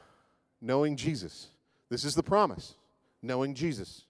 knowing 0.61 0.97
Jesus. 0.97 1.49
This 1.89 2.05
is 2.05 2.15
the 2.15 2.23
promise, 2.23 2.75
knowing 3.23 3.55
Jesus. 3.55 4.05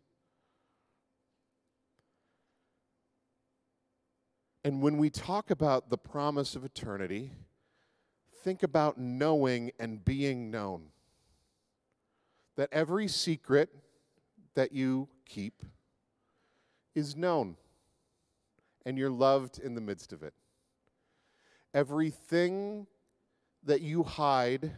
And 4.63 4.83
when 4.83 4.99
we 4.99 5.09
talk 5.09 5.51
about 5.51 5.89
the 5.89 5.97
promise 5.97 6.55
of 6.55 6.65
eternity, 6.65 7.33
think 8.43 8.63
about 8.63 8.99
knowing 8.99 9.71
and 9.79 10.05
being 10.05 10.51
known. 10.51 10.89
That 12.57 12.69
every 12.71 13.09
secret 13.09 13.71
that 14.55 14.73
you 14.73 15.09
keep 15.25 15.63
is 16.95 17.17
known, 17.17 17.57
and 18.85 18.99
you're 18.99 19.09
loved 19.09 19.59
in 19.59 19.75
the 19.75 19.81
midst 19.81 20.13
of 20.13 20.23
it. 20.23 20.35
Everything 21.73 22.87
that 23.63 23.81
you 23.81 24.03
hide 24.03 24.73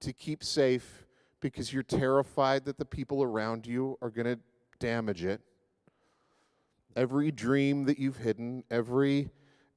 to 0.00 0.12
keep 0.12 0.42
safe 0.42 1.06
because 1.40 1.72
you're 1.72 1.82
terrified 1.82 2.64
that 2.64 2.78
the 2.78 2.84
people 2.84 3.22
around 3.22 3.66
you 3.66 3.96
are 4.02 4.10
going 4.10 4.26
to 4.26 4.38
damage 4.78 5.24
it 5.24 5.40
every 6.96 7.30
dream 7.30 7.84
that 7.84 7.98
you've 7.98 8.18
hidden, 8.18 8.64
every 8.70 9.30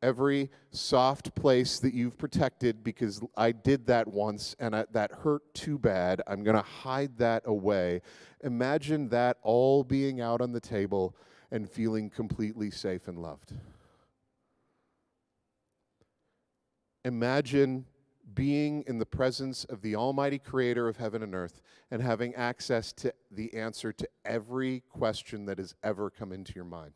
every 0.03 0.51
soft 0.69 1.33
place 1.33 1.79
that 1.79 1.93
you've 1.93 2.17
protected 2.17 2.83
because 2.83 3.21
I 3.37 3.53
did 3.53 3.87
that 3.87 4.05
once 4.05 4.53
and 4.59 4.75
I, 4.75 4.85
that 4.91 5.13
hurt 5.13 5.41
too 5.53 5.79
bad. 5.79 6.21
I'm 6.27 6.43
going 6.43 6.57
to 6.57 6.61
hide 6.61 7.17
that 7.19 7.43
away. 7.45 8.01
Imagine 8.43 9.07
that 9.09 9.37
all 9.43 9.81
being 9.85 10.19
out 10.19 10.41
on 10.41 10.51
the 10.51 10.59
table 10.59 11.15
and 11.51 11.69
feeling 11.69 12.09
completely 12.09 12.69
safe 12.69 13.07
and 13.07 13.17
loved. 13.17 13.53
Imagine 17.05 17.85
being 18.33 18.83
in 18.87 18.97
the 18.97 19.05
presence 19.05 19.63
of 19.65 19.81
the 19.81 19.95
Almighty 19.95 20.39
Creator 20.39 20.87
of 20.87 20.97
heaven 20.97 21.23
and 21.23 21.35
earth 21.35 21.61
and 21.91 22.01
having 22.01 22.33
access 22.35 22.93
to 22.93 23.13
the 23.31 23.53
answer 23.53 23.91
to 23.93 24.07
every 24.25 24.81
question 24.89 25.45
that 25.45 25.57
has 25.57 25.75
ever 25.83 26.09
come 26.09 26.31
into 26.31 26.53
your 26.55 26.65
mind. 26.65 26.93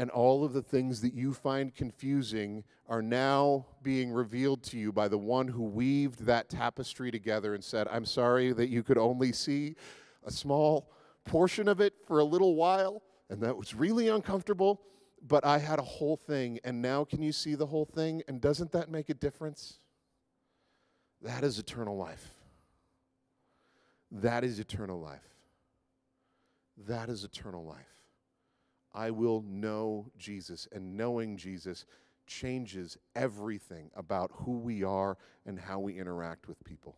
and 0.00 0.08
all 0.08 0.44
of 0.44 0.54
the 0.54 0.62
things 0.62 1.02
that 1.02 1.12
you 1.12 1.34
find 1.34 1.74
confusing 1.74 2.64
are 2.88 3.02
now 3.02 3.66
being 3.82 4.10
revealed 4.10 4.62
to 4.62 4.78
you 4.78 4.90
by 4.90 5.06
the 5.06 5.18
one 5.18 5.46
who 5.46 5.62
weaved 5.62 6.24
that 6.24 6.48
tapestry 6.48 7.10
together 7.10 7.52
and 7.54 7.62
said, 7.62 7.86
I'm 7.86 8.06
sorry 8.06 8.54
that 8.54 8.70
you 8.70 8.82
could 8.82 8.96
only 8.96 9.30
see 9.30 9.76
a 10.24 10.30
small 10.30 10.90
portion 11.26 11.68
of 11.68 11.82
it 11.82 11.92
for 12.06 12.20
a 12.20 12.24
little 12.24 12.54
while, 12.54 13.02
and 13.28 13.42
that 13.42 13.54
was 13.54 13.74
really 13.74 14.08
uncomfortable, 14.08 14.80
but 15.26 15.44
I 15.44 15.58
had 15.58 15.78
a 15.78 15.82
whole 15.82 16.16
thing, 16.16 16.60
and 16.64 16.80
now 16.80 17.04
can 17.04 17.22
you 17.22 17.32
see 17.32 17.54
the 17.54 17.66
whole 17.66 17.84
thing? 17.84 18.22
And 18.28 18.40
doesn't 18.40 18.72
that 18.72 18.90
make 18.90 19.08
a 19.10 19.14
difference? 19.14 19.78
That 21.22 21.44
is 21.44 21.58
eternal 21.58 21.96
life. 21.96 22.34
That 24.10 24.44
is 24.44 24.58
eternal 24.58 25.00
life. 25.00 25.28
That 26.88 27.08
is 27.08 27.24
eternal 27.24 27.64
life. 27.64 27.76
I 28.92 29.10
will 29.10 29.42
know 29.46 30.10
Jesus. 30.18 30.66
And 30.72 30.96
knowing 30.96 31.36
Jesus 31.36 31.84
changes 32.26 32.96
everything 33.14 33.90
about 33.94 34.30
who 34.32 34.58
we 34.58 34.82
are 34.82 35.18
and 35.46 35.58
how 35.58 35.80
we 35.80 35.98
interact 35.98 36.48
with 36.48 36.62
people. 36.64 36.96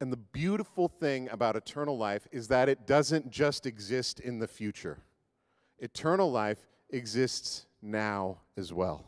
And 0.00 0.12
the 0.12 0.16
beautiful 0.16 0.88
thing 0.88 1.28
about 1.30 1.54
eternal 1.54 1.96
life 1.96 2.26
is 2.32 2.48
that 2.48 2.68
it 2.68 2.86
doesn't 2.86 3.30
just 3.30 3.66
exist 3.66 4.18
in 4.18 4.40
the 4.40 4.48
future, 4.48 4.98
eternal 5.78 6.30
life 6.30 6.66
exists 6.90 7.66
now 7.80 8.38
as 8.56 8.72
well. 8.72 9.04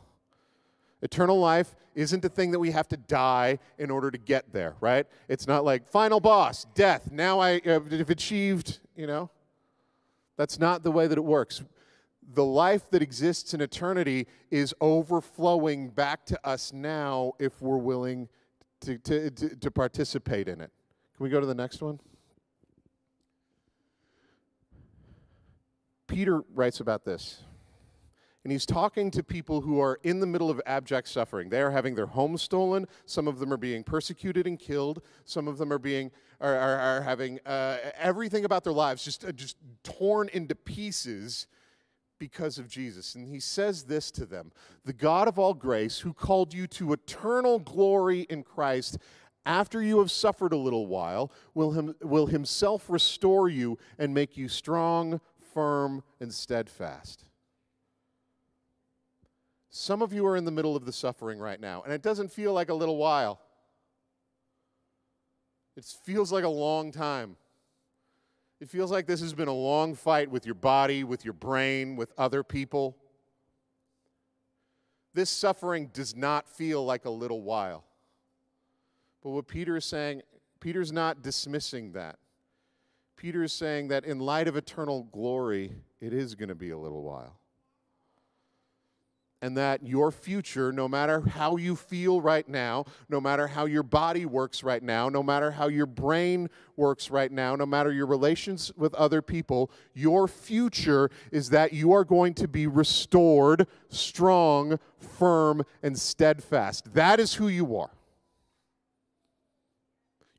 Eternal 1.01 1.39
life 1.39 1.75
isn't 1.93 2.25
a 2.25 2.29
thing 2.29 2.51
that 2.51 2.59
we 2.59 2.71
have 2.71 2.87
to 2.89 2.97
die 2.97 3.59
in 3.77 3.89
order 3.89 4.11
to 4.11 4.17
get 4.17 4.51
there, 4.51 4.75
right? 4.81 5.05
It's 5.29 5.47
not 5.47 5.63
like 5.63 5.87
final 5.87 6.19
boss, 6.19 6.65
death. 6.75 7.11
Now 7.11 7.39
I 7.39 7.61
have 7.63 8.09
achieved, 8.09 8.79
you 8.95 9.07
know. 9.07 9.29
That's 10.37 10.59
not 10.59 10.83
the 10.83 10.91
way 10.91 11.07
that 11.07 11.17
it 11.17 11.23
works. 11.23 11.63
The 12.33 12.43
life 12.43 12.89
that 12.89 13.01
exists 13.01 13.53
in 13.53 13.61
eternity 13.61 14.27
is 14.51 14.73
overflowing 14.81 15.89
back 15.89 16.25
to 16.25 16.39
us 16.47 16.73
now 16.73 17.33
if 17.39 17.61
we're 17.61 17.77
willing 17.77 18.27
to, 18.81 18.97
to, 18.97 19.29
to, 19.31 19.55
to 19.55 19.71
participate 19.71 20.47
in 20.47 20.59
it. 20.59 20.71
Can 21.15 21.23
we 21.23 21.29
go 21.29 21.39
to 21.39 21.45
the 21.45 21.55
next 21.55 21.81
one? 21.81 21.99
Peter 26.15 26.45
writes 26.53 26.79
about 26.79 27.03
this 27.03 27.43
and 28.45 28.51
he's 28.53 28.65
talking 28.65 29.11
to 29.11 29.21
people 29.21 29.59
who 29.59 29.81
are 29.81 29.99
in 30.03 30.21
the 30.21 30.25
middle 30.25 30.49
of 30.49 30.61
abject 30.65 31.09
suffering. 31.09 31.49
They 31.49 31.61
are 31.61 31.71
having 31.71 31.93
their 31.93 32.05
homes 32.05 32.41
stolen. 32.41 32.87
Some 33.05 33.27
of 33.27 33.39
them 33.39 33.51
are 33.51 33.57
being 33.57 33.83
persecuted 33.83 34.47
and 34.47 34.57
killed. 34.57 35.01
Some 35.25 35.49
of 35.49 35.57
them 35.57 35.73
are 35.73 35.77
being 35.77 36.11
are, 36.39 36.55
are, 36.55 36.79
are 36.79 37.01
having 37.01 37.39
uh, 37.45 37.79
everything 37.97 38.45
about 38.45 38.63
their 38.63 38.71
lives 38.71 39.03
just 39.03 39.25
uh, 39.25 39.33
just 39.33 39.57
torn 39.83 40.29
into 40.31 40.55
pieces 40.55 41.47
because 42.17 42.59
of 42.59 42.69
Jesus. 42.69 43.15
And 43.15 43.27
he 43.27 43.41
says 43.41 43.83
this 43.83 44.09
to 44.11 44.25
them: 44.25 44.53
"The 44.85 44.93
God 44.93 45.27
of 45.27 45.37
all 45.37 45.53
grace, 45.53 45.99
who 45.99 46.13
called 46.13 46.53
you 46.53 46.65
to 46.67 46.93
eternal 46.93 47.59
glory 47.59 48.21
in 48.29 48.43
Christ." 48.43 48.99
After 49.47 49.79
you 49.79 49.99
have 49.99 50.09
suffered 50.09 50.53
a 50.53 50.57
little 50.57 50.87
while, 50.87 51.31
will, 51.53 51.71
him, 51.73 51.93
will 52.01 52.25
himself 52.25 52.89
restore 52.89 53.47
you 53.47 53.77
and 53.99 54.11
make 54.11 54.35
you 54.35 54.47
strong, 54.47 55.21
firm, 55.55 56.03
and 56.19 56.31
steadfast. 56.31 57.23
Some 59.69 60.01
of 60.01 60.13
you 60.13 60.25
are 60.27 60.35
in 60.35 60.45
the 60.45 60.51
middle 60.51 60.75
of 60.75 60.85
the 60.85 60.91
suffering 60.91 61.39
right 61.39 61.59
now, 61.59 61.81
and 61.81 61.93
it 61.93 62.03
doesn't 62.03 62.31
feel 62.31 62.53
like 62.53 62.69
a 62.69 62.73
little 62.73 62.97
while. 62.97 63.39
It 65.75 65.85
feels 66.03 66.31
like 66.31 66.43
a 66.43 66.49
long 66.49 66.91
time. 66.91 67.37
It 68.59 68.69
feels 68.69 68.91
like 68.91 69.07
this 69.07 69.21
has 69.21 69.33
been 69.33 69.47
a 69.47 69.53
long 69.53 69.95
fight 69.95 70.29
with 70.29 70.45
your 70.45 70.55
body, 70.55 71.03
with 71.03 71.25
your 71.25 71.33
brain, 71.33 71.95
with 71.95 72.13
other 72.17 72.43
people. 72.43 72.97
This 75.13 75.29
suffering 75.29 75.89
does 75.93 76.15
not 76.15 76.47
feel 76.47 76.85
like 76.85 77.05
a 77.05 77.09
little 77.09 77.41
while. 77.41 77.85
But 79.23 79.31
what 79.31 79.47
Peter 79.47 79.77
is 79.77 79.85
saying, 79.85 80.21
Peter's 80.59 80.91
not 80.91 81.21
dismissing 81.21 81.93
that. 81.93 82.17
Peter 83.17 83.43
is 83.43 83.53
saying 83.53 83.87
that 83.89 84.05
in 84.05 84.19
light 84.19 84.47
of 84.47 84.55
eternal 84.55 85.03
glory, 85.03 85.73
it 86.01 86.13
is 86.13 86.35
going 86.35 86.49
to 86.49 86.55
be 86.55 86.69
a 86.69 86.77
little 86.77 87.03
while 87.03 87.39
and 89.45 89.57
that 89.57 89.85
your 89.85 90.11
future, 90.11 90.71
no 90.71 90.87
matter 90.87 91.19
how 91.21 91.55
you 91.55 91.75
feel 91.75 92.19
right 92.19 92.49
now, 92.49 92.83
no 93.09 93.21
matter 93.21 93.45
how 93.45 93.65
your 93.65 93.83
body 93.83 94.25
works 94.25 94.63
right 94.63 94.81
now, 94.81 95.07
no 95.07 95.21
matter 95.21 95.51
how 95.51 95.67
your 95.67 95.85
brain 95.85 96.49
works 96.75 97.11
right 97.11 97.31
now, 97.31 97.55
no 97.55 97.65
matter 97.65 97.91
your 97.91 98.07
relations 98.07 98.71
with 98.75 98.91
other 98.95 99.21
people, 99.21 99.69
your 99.93 100.27
future 100.27 101.11
is 101.31 101.51
that 101.51 101.73
you 101.73 101.91
are 101.93 102.03
going 102.03 102.33
to 102.33 102.47
be 102.47 102.65
restored, 102.65 103.67
strong, 103.89 104.79
firm, 104.97 105.63
and 105.83 105.99
steadfast. 105.99 106.91
That 106.95 107.19
is 107.19 107.35
who 107.35 107.47
you 107.47 107.77
are. 107.77 107.94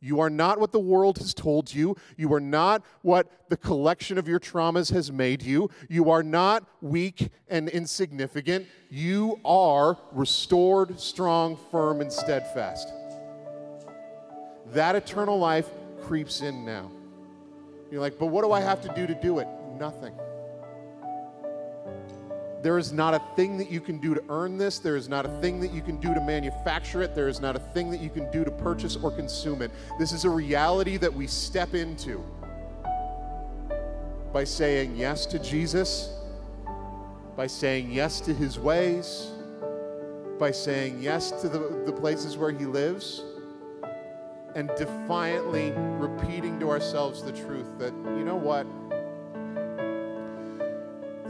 You 0.00 0.20
are 0.20 0.30
not 0.30 0.60
what 0.60 0.72
the 0.72 0.80
world 0.80 1.18
has 1.18 1.32
told 1.32 1.72
you. 1.72 1.96
You 2.16 2.32
are 2.34 2.40
not 2.40 2.82
what 3.02 3.48
the 3.48 3.56
collection 3.56 4.18
of 4.18 4.28
your 4.28 4.38
traumas 4.38 4.92
has 4.92 5.10
made 5.10 5.42
you. 5.42 5.70
You 5.88 6.10
are 6.10 6.22
not 6.22 6.64
weak 6.80 7.30
and 7.48 7.68
insignificant. 7.68 8.66
You 8.90 9.40
are 9.44 9.96
restored, 10.12 11.00
strong, 11.00 11.58
firm, 11.70 12.00
and 12.00 12.12
steadfast. 12.12 12.88
That 14.72 14.96
eternal 14.96 15.38
life 15.38 15.68
creeps 16.02 16.40
in 16.40 16.64
now. 16.64 16.90
You're 17.90 18.00
like, 18.00 18.18
but 18.18 18.26
what 18.26 18.42
do 18.42 18.52
I 18.52 18.60
have 18.60 18.82
to 18.82 18.88
do 18.94 19.06
to 19.06 19.14
do 19.14 19.38
it? 19.38 19.48
Nothing. 19.78 20.12
There 22.66 22.78
is 22.78 22.92
not 22.92 23.14
a 23.14 23.20
thing 23.36 23.58
that 23.58 23.70
you 23.70 23.80
can 23.80 23.98
do 23.98 24.12
to 24.12 24.24
earn 24.28 24.58
this. 24.58 24.80
There 24.80 24.96
is 24.96 25.08
not 25.08 25.24
a 25.24 25.28
thing 25.40 25.60
that 25.60 25.70
you 25.70 25.80
can 25.80 25.98
do 25.98 26.12
to 26.12 26.20
manufacture 26.20 27.00
it. 27.00 27.14
There 27.14 27.28
is 27.28 27.40
not 27.40 27.54
a 27.54 27.60
thing 27.60 27.92
that 27.92 28.00
you 28.00 28.10
can 28.10 28.28
do 28.32 28.44
to 28.44 28.50
purchase 28.50 28.96
or 28.96 29.12
consume 29.12 29.62
it. 29.62 29.70
This 30.00 30.10
is 30.10 30.24
a 30.24 30.30
reality 30.30 30.96
that 30.96 31.14
we 31.14 31.28
step 31.28 31.74
into 31.74 32.24
by 34.32 34.42
saying 34.42 34.96
yes 34.96 35.26
to 35.26 35.38
Jesus, 35.38 36.12
by 37.36 37.46
saying 37.46 37.92
yes 37.92 38.20
to 38.22 38.34
his 38.34 38.58
ways, 38.58 39.28
by 40.36 40.50
saying 40.50 41.00
yes 41.00 41.30
to 41.42 41.48
the, 41.48 41.84
the 41.86 41.92
places 41.92 42.36
where 42.36 42.50
he 42.50 42.66
lives, 42.66 43.22
and 44.56 44.72
defiantly 44.76 45.72
repeating 46.00 46.58
to 46.58 46.68
ourselves 46.68 47.22
the 47.22 47.30
truth 47.30 47.78
that, 47.78 47.92
you 48.18 48.24
know 48.24 48.34
what? 48.34 48.66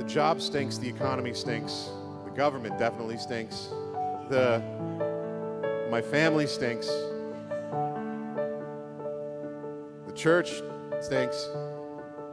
Job 0.05 0.41
stinks, 0.41 0.79
the 0.79 0.89
economy 0.89 1.35
stinks, 1.35 1.91
the 2.25 2.31
government 2.31 2.79
definitely 2.79 3.19
stinks, 3.19 3.69
the 4.29 4.63
my 5.91 6.01
family 6.01 6.47
stinks, 6.47 6.87
the 10.07 10.13
church 10.15 10.63
stinks. 11.01 11.49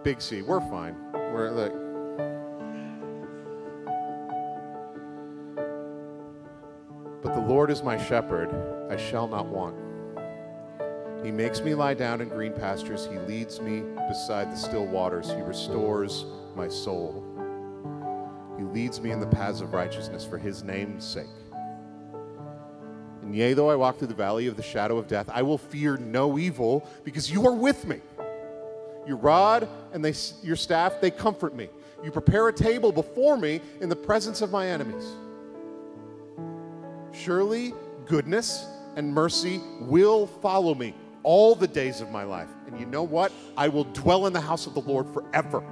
Big 0.04 0.22
C, 0.22 0.42
we're 0.42 0.60
fine. 0.60 0.96
We're 1.14 1.50
like. 1.52 1.74
But 7.22 7.34
the 7.34 7.42
Lord 7.42 7.72
is 7.72 7.82
my 7.84 7.98
shepherd, 7.98 8.50
I 8.92 8.98
shall 8.98 9.28
not 9.28 9.46
want. 9.46 9.76
He 11.24 11.32
makes 11.32 11.62
me 11.62 11.74
lie 11.74 11.94
down 11.94 12.20
in 12.20 12.28
green 12.28 12.52
pastures. 12.52 13.08
He 13.10 13.18
leads 13.20 13.62
me 13.62 13.84
beside 14.10 14.52
the 14.52 14.58
still 14.58 14.86
waters. 14.86 15.32
He 15.32 15.42
restores 15.42 16.26
my 16.56 16.68
soul 16.68 17.33
leads 18.74 19.00
me 19.00 19.12
in 19.12 19.20
the 19.20 19.28
paths 19.28 19.62
of 19.62 19.74
righteousness 19.74 20.26
for 20.26 20.38
his 20.38 20.64
name's 20.64 21.06
sake. 21.06 21.28
And 23.22 23.36
yea, 23.36 23.54
though 23.54 23.70
I 23.70 23.76
walk 23.76 24.00
through 24.00 24.08
the 24.08 24.14
valley 24.14 24.48
of 24.48 24.58
the 24.58 24.64
shadow 24.64 24.98
of 24.98 25.08
death, 25.08 25.30
I 25.32 25.44
will 25.44 25.58
fear 25.58 25.96
no 25.98 26.38
evil 26.38 26.86
because 27.04 27.32
you 27.32 27.48
are 27.48 27.54
with 27.54 27.88
me. 27.88 28.02
Your 29.08 29.18
rod 29.18 29.68
and 29.94 30.04
they, 30.04 30.14
your 30.42 30.56
staff, 30.56 31.00
they 31.00 31.12
comfort 31.12 31.56
me. 31.56 31.70
You 32.04 32.12
prepare 32.12 32.50
a 32.50 32.54
table 32.54 32.92
before 32.92 33.38
me 33.38 33.62
in 33.80 33.88
the 33.88 33.96
presence 33.96 34.42
of 34.42 34.52
my 34.52 34.68
enemies. 34.68 35.06
Surely 37.14 37.74
goodness 38.06 38.66
and 38.98 39.14
mercy 39.14 39.62
will 39.82 40.28
follow 40.28 40.76
me 40.76 40.94
all 41.22 41.56
the 41.56 41.68
days 41.68 42.02
of 42.02 42.12
my 42.12 42.24
life. 42.24 42.50
And 42.68 42.78
you 42.78 42.86
know 42.86 43.04
what? 43.04 43.32
I 43.56 43.70
will 43.70 43.86
dwell 43.86 44.26
in 44.28 44.34
the 44.34 44.42
house 44.42 44.68
of 44.68 44.74
the 44.74 44.82
Lord 44.82 45.08
forever. 45.14 45.64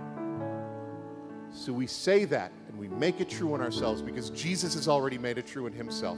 So 1.52 1.74
we 1.74 1.88
say 1.88 2.24
that 2.26 2.52
we 2.78 2.88
make 2.88 3.22
it 3.22 3.30
true 3.30 3.54
in 3.56 3.62
ourselves 3.62 4.02
because 4.02 4.30
Jesus 4.32 4.74
has 4.74 4.88
already 4.88 5.18
made 5.18 5.38
it 5.38 5.48
true 5.48 5.68
in 5.68 5.74
himself. 5.74 6.18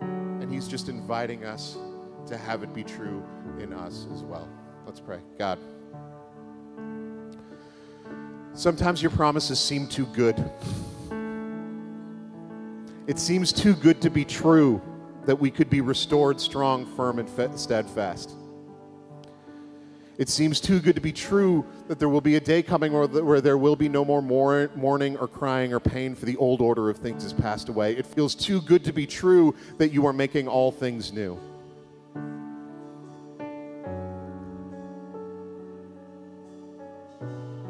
And 0.00 0.52
he's 0.52 0.68
just 0.68 0.88
inviting 0.88 1.44
us 1.44 1.78
to 2.26 2.36
have 2.36 2.62
it 2.62 2.72
be 2.74 2.84
true 2.84 3.22
in 3.58 3.72
us 3.72 4.06
as 4.12 4.22
well. 4.22 4.48
Let's 4.86 5.00
pray. 5.00 5.20
God, 5.38 5.58
sometimes 8.54 9.02
your 9.02 9.10
promises 9.10 9.58
seem 9.60 9.86
too 9.86 10.06
good. 10.06 10.38
It 13.06 13.18
seems 13.18 13.52
too 13.52 13.74
good 13.74 14.00
to 14.02 14.10
be 14.10 14.24
true 14.24 14.80
that 15.26 15.36
we 15.36 15.50
could 15.50 15.70
be 15.70 15.80
restored, 15.80 16.40
strong, 16.40 16.86
firm, 16.96 17.18
and 17.18 17.58
steadfast. 17.58 18.34
It 20.22 20.28
seems 20.28 20.60
too 20.60 20.78
good 20.78 20.94
to 20.94 21.00
be 21.00 21.10
true 21.10 21.66
that 21.88 21.98
there 21.98 22.08
will 22.08 22.20
be 22.20 22.36
a 22.36 22.40
day 22.40 22.62
coming 22.62 22.92
where, 22.92 23.08
where 23.08 23.40
there 23.40 23.58
will 23.58 23.74
be 23.74 23.88
no 23.88 24.04
more 24.04 24.22
mourning 24.22 25.16
or 25.16 25.26
crying 25.26 25.72
or 25.72 25.80
pain, 25.80 26.14
for 26.14 26.26
the 26.26 26.36
old 26.36 26.60
order 26.60 26.88
of 26.88 26.98
things 26.98 27.24
has 27.24 27.32
passed 27.32 27.68
away. 27.68 27.96
It 27.96 28.06
feels 28.06 28.36
too 28.36 28.60
good 28.60 28.84
to 28.84 28.92
be 28.92 29.04
true 29.04 29.52
that 29.78 29.90
you 29.90 30.06
are 30.06 30.12
making 30.12 30.46
all 30.46 30.70
things 30.70 31.12
new. 31.12 31.36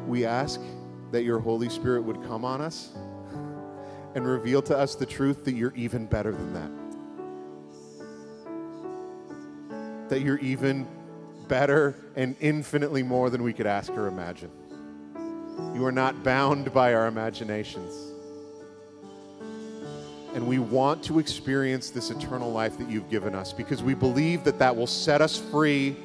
We 0.06 0.26
ask 0.26 0.60
that 1.10 1.22
your 1.22 1.38
Holy 1.38 1.70
Spirit 1.70 2.04
would 2.04 2.22
come 2.24 2.44
on 2.44 2.60
us 2.60 2.90
and 4.14 4.26
reveal 4.26 4.60
to 4.60 4.76
us 4.76 4.94
the 4.94 5.06
truth 5.06 5.46
that 5.46 5.54
you're 5.54 5.72
even 5.74 6.04
better 6.04 6.32
than 6.32 6.52
that. 6.52 6.70
That 10.10 10.20
you're 10.20 10.36
even 10.40 10.86
better 11.48 11.94
and 12.16 12.36
infinitely 12.40 13.02
more 13.02 13.30
than 13.30 13.42
we 13.42 13.52
could 13.52 13.66
ask 13.66 13.92
or 13.92 14.06
imagine. 14.06 14.50
You 15.74 15.84
are 15.84 15.92
not 15.92 16.22
bound 16.22 16.72
by 16.72 16.94
our 16.94 17.06
imaginations. 17.06 18.12
And 20.34 20.46
we 20.46 20.58
want 20.58 21.02
to 21.04 21.18
experience 21.18 21.90
this 21.90 22.10
eternal 22.10 22.50
life 22.50 22.78
that 22.78 22.88
you've 22.88 23.10
given 23.10 23.34
us 23.34 23.52
because 23.52 23.82
we 23.82 23.94
believe 23.94 24.44
that 24.44 24.58
that 24.58 24.74
will 24.74 24.86
set 24.86 25.20
us 25.20 25.38
free 25.38 25.96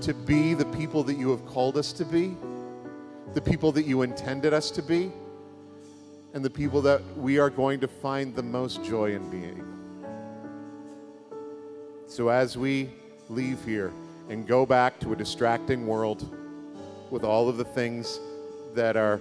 to 0.00 0.14
be 0.14 0.54
the 0.54 0.64
people 0.66 1.04
that 1.04 1.14
you 1.14 1.30
have 1.30 1.44
called 1.46 1.76
us 1.76 1.92
to 1.92 2.04
be, 2.04 2.36
the 3.34 3.40
people 3.40 3.70
that 3.72 3.86
you 3.86 4.02
intended 4.02 4.52
us 4.52 4.70
to 4.72 4.82
be, 4.82 5.12
and 6.34 6.44
the 6.44 6.50
people 6.50 6.82
that 6.82 7.02
we 7.16 7.38
are 7.38 7.50
going 7.50 7.78
to 7.80 7.88
find 7.88 8.34
the 8.34 8.42
most 8.42 8.82
joy 8.82 9.14
in 9.14 9.30
being. 9.30 9.64
So 12.06 12.28
as 12.28 12.56
we 12.56 12.90
leave 13.28 13.64
here 13.64 13.92
and 14.32 14.46
go 14.46 14.64
back 14.64 14.98
to 14.98 15.12
a 15.12 15.16
distracting 15.16 15.86
world 15.86 16.34
with 17.10 17.22
all 17.22 17.50
of 17.50 17.58
the 17.58 17.64
things 17.64 18.18
that 18.74 18.96
are 18.96 19.20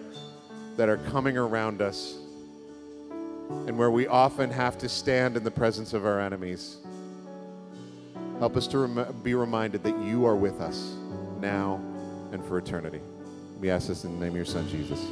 that 0.78 0.88
are 0.88 0.97
coming 1.09 1.38
around 1.38 1.82
us 1.82 2.18
and 3.68 3.78
where 3.78 3.91
we 3.91 4.07
often 4.07 4.49
have 4.49 4.78
to 4.78 4.88
stand 4.88 5.36
in 5.36 5.43
the 5.43 5.51
presence 5.51 5.91
of 5.91 6.05
our 6.05 6.22
enemies. 6.22 6.78
Help 8.39 8.55
us 8.55 8.68
to 8.68 8.80
rem- 8.80 9.14
be 9.22 9.34
reminded 9.34 9.84
that 9.84 9.99
you 10.01 10.26
are 10.26 10.38
with 10.38 10.62
us 10.62 10.95
now 11.41 11.82
and 12.32 12.43
for 12.45 12.57
eternity. 12.57 13.01
We 13.59 13.70
ask 13.70 13.89
this 13.89 14.05
in 14.05 14.14
the 14.14 14.20
name 14.20 14.30
of 14.30 14.38
your 14.38 14.45
son 14.45 14.68
Jesus. 14.70 15.05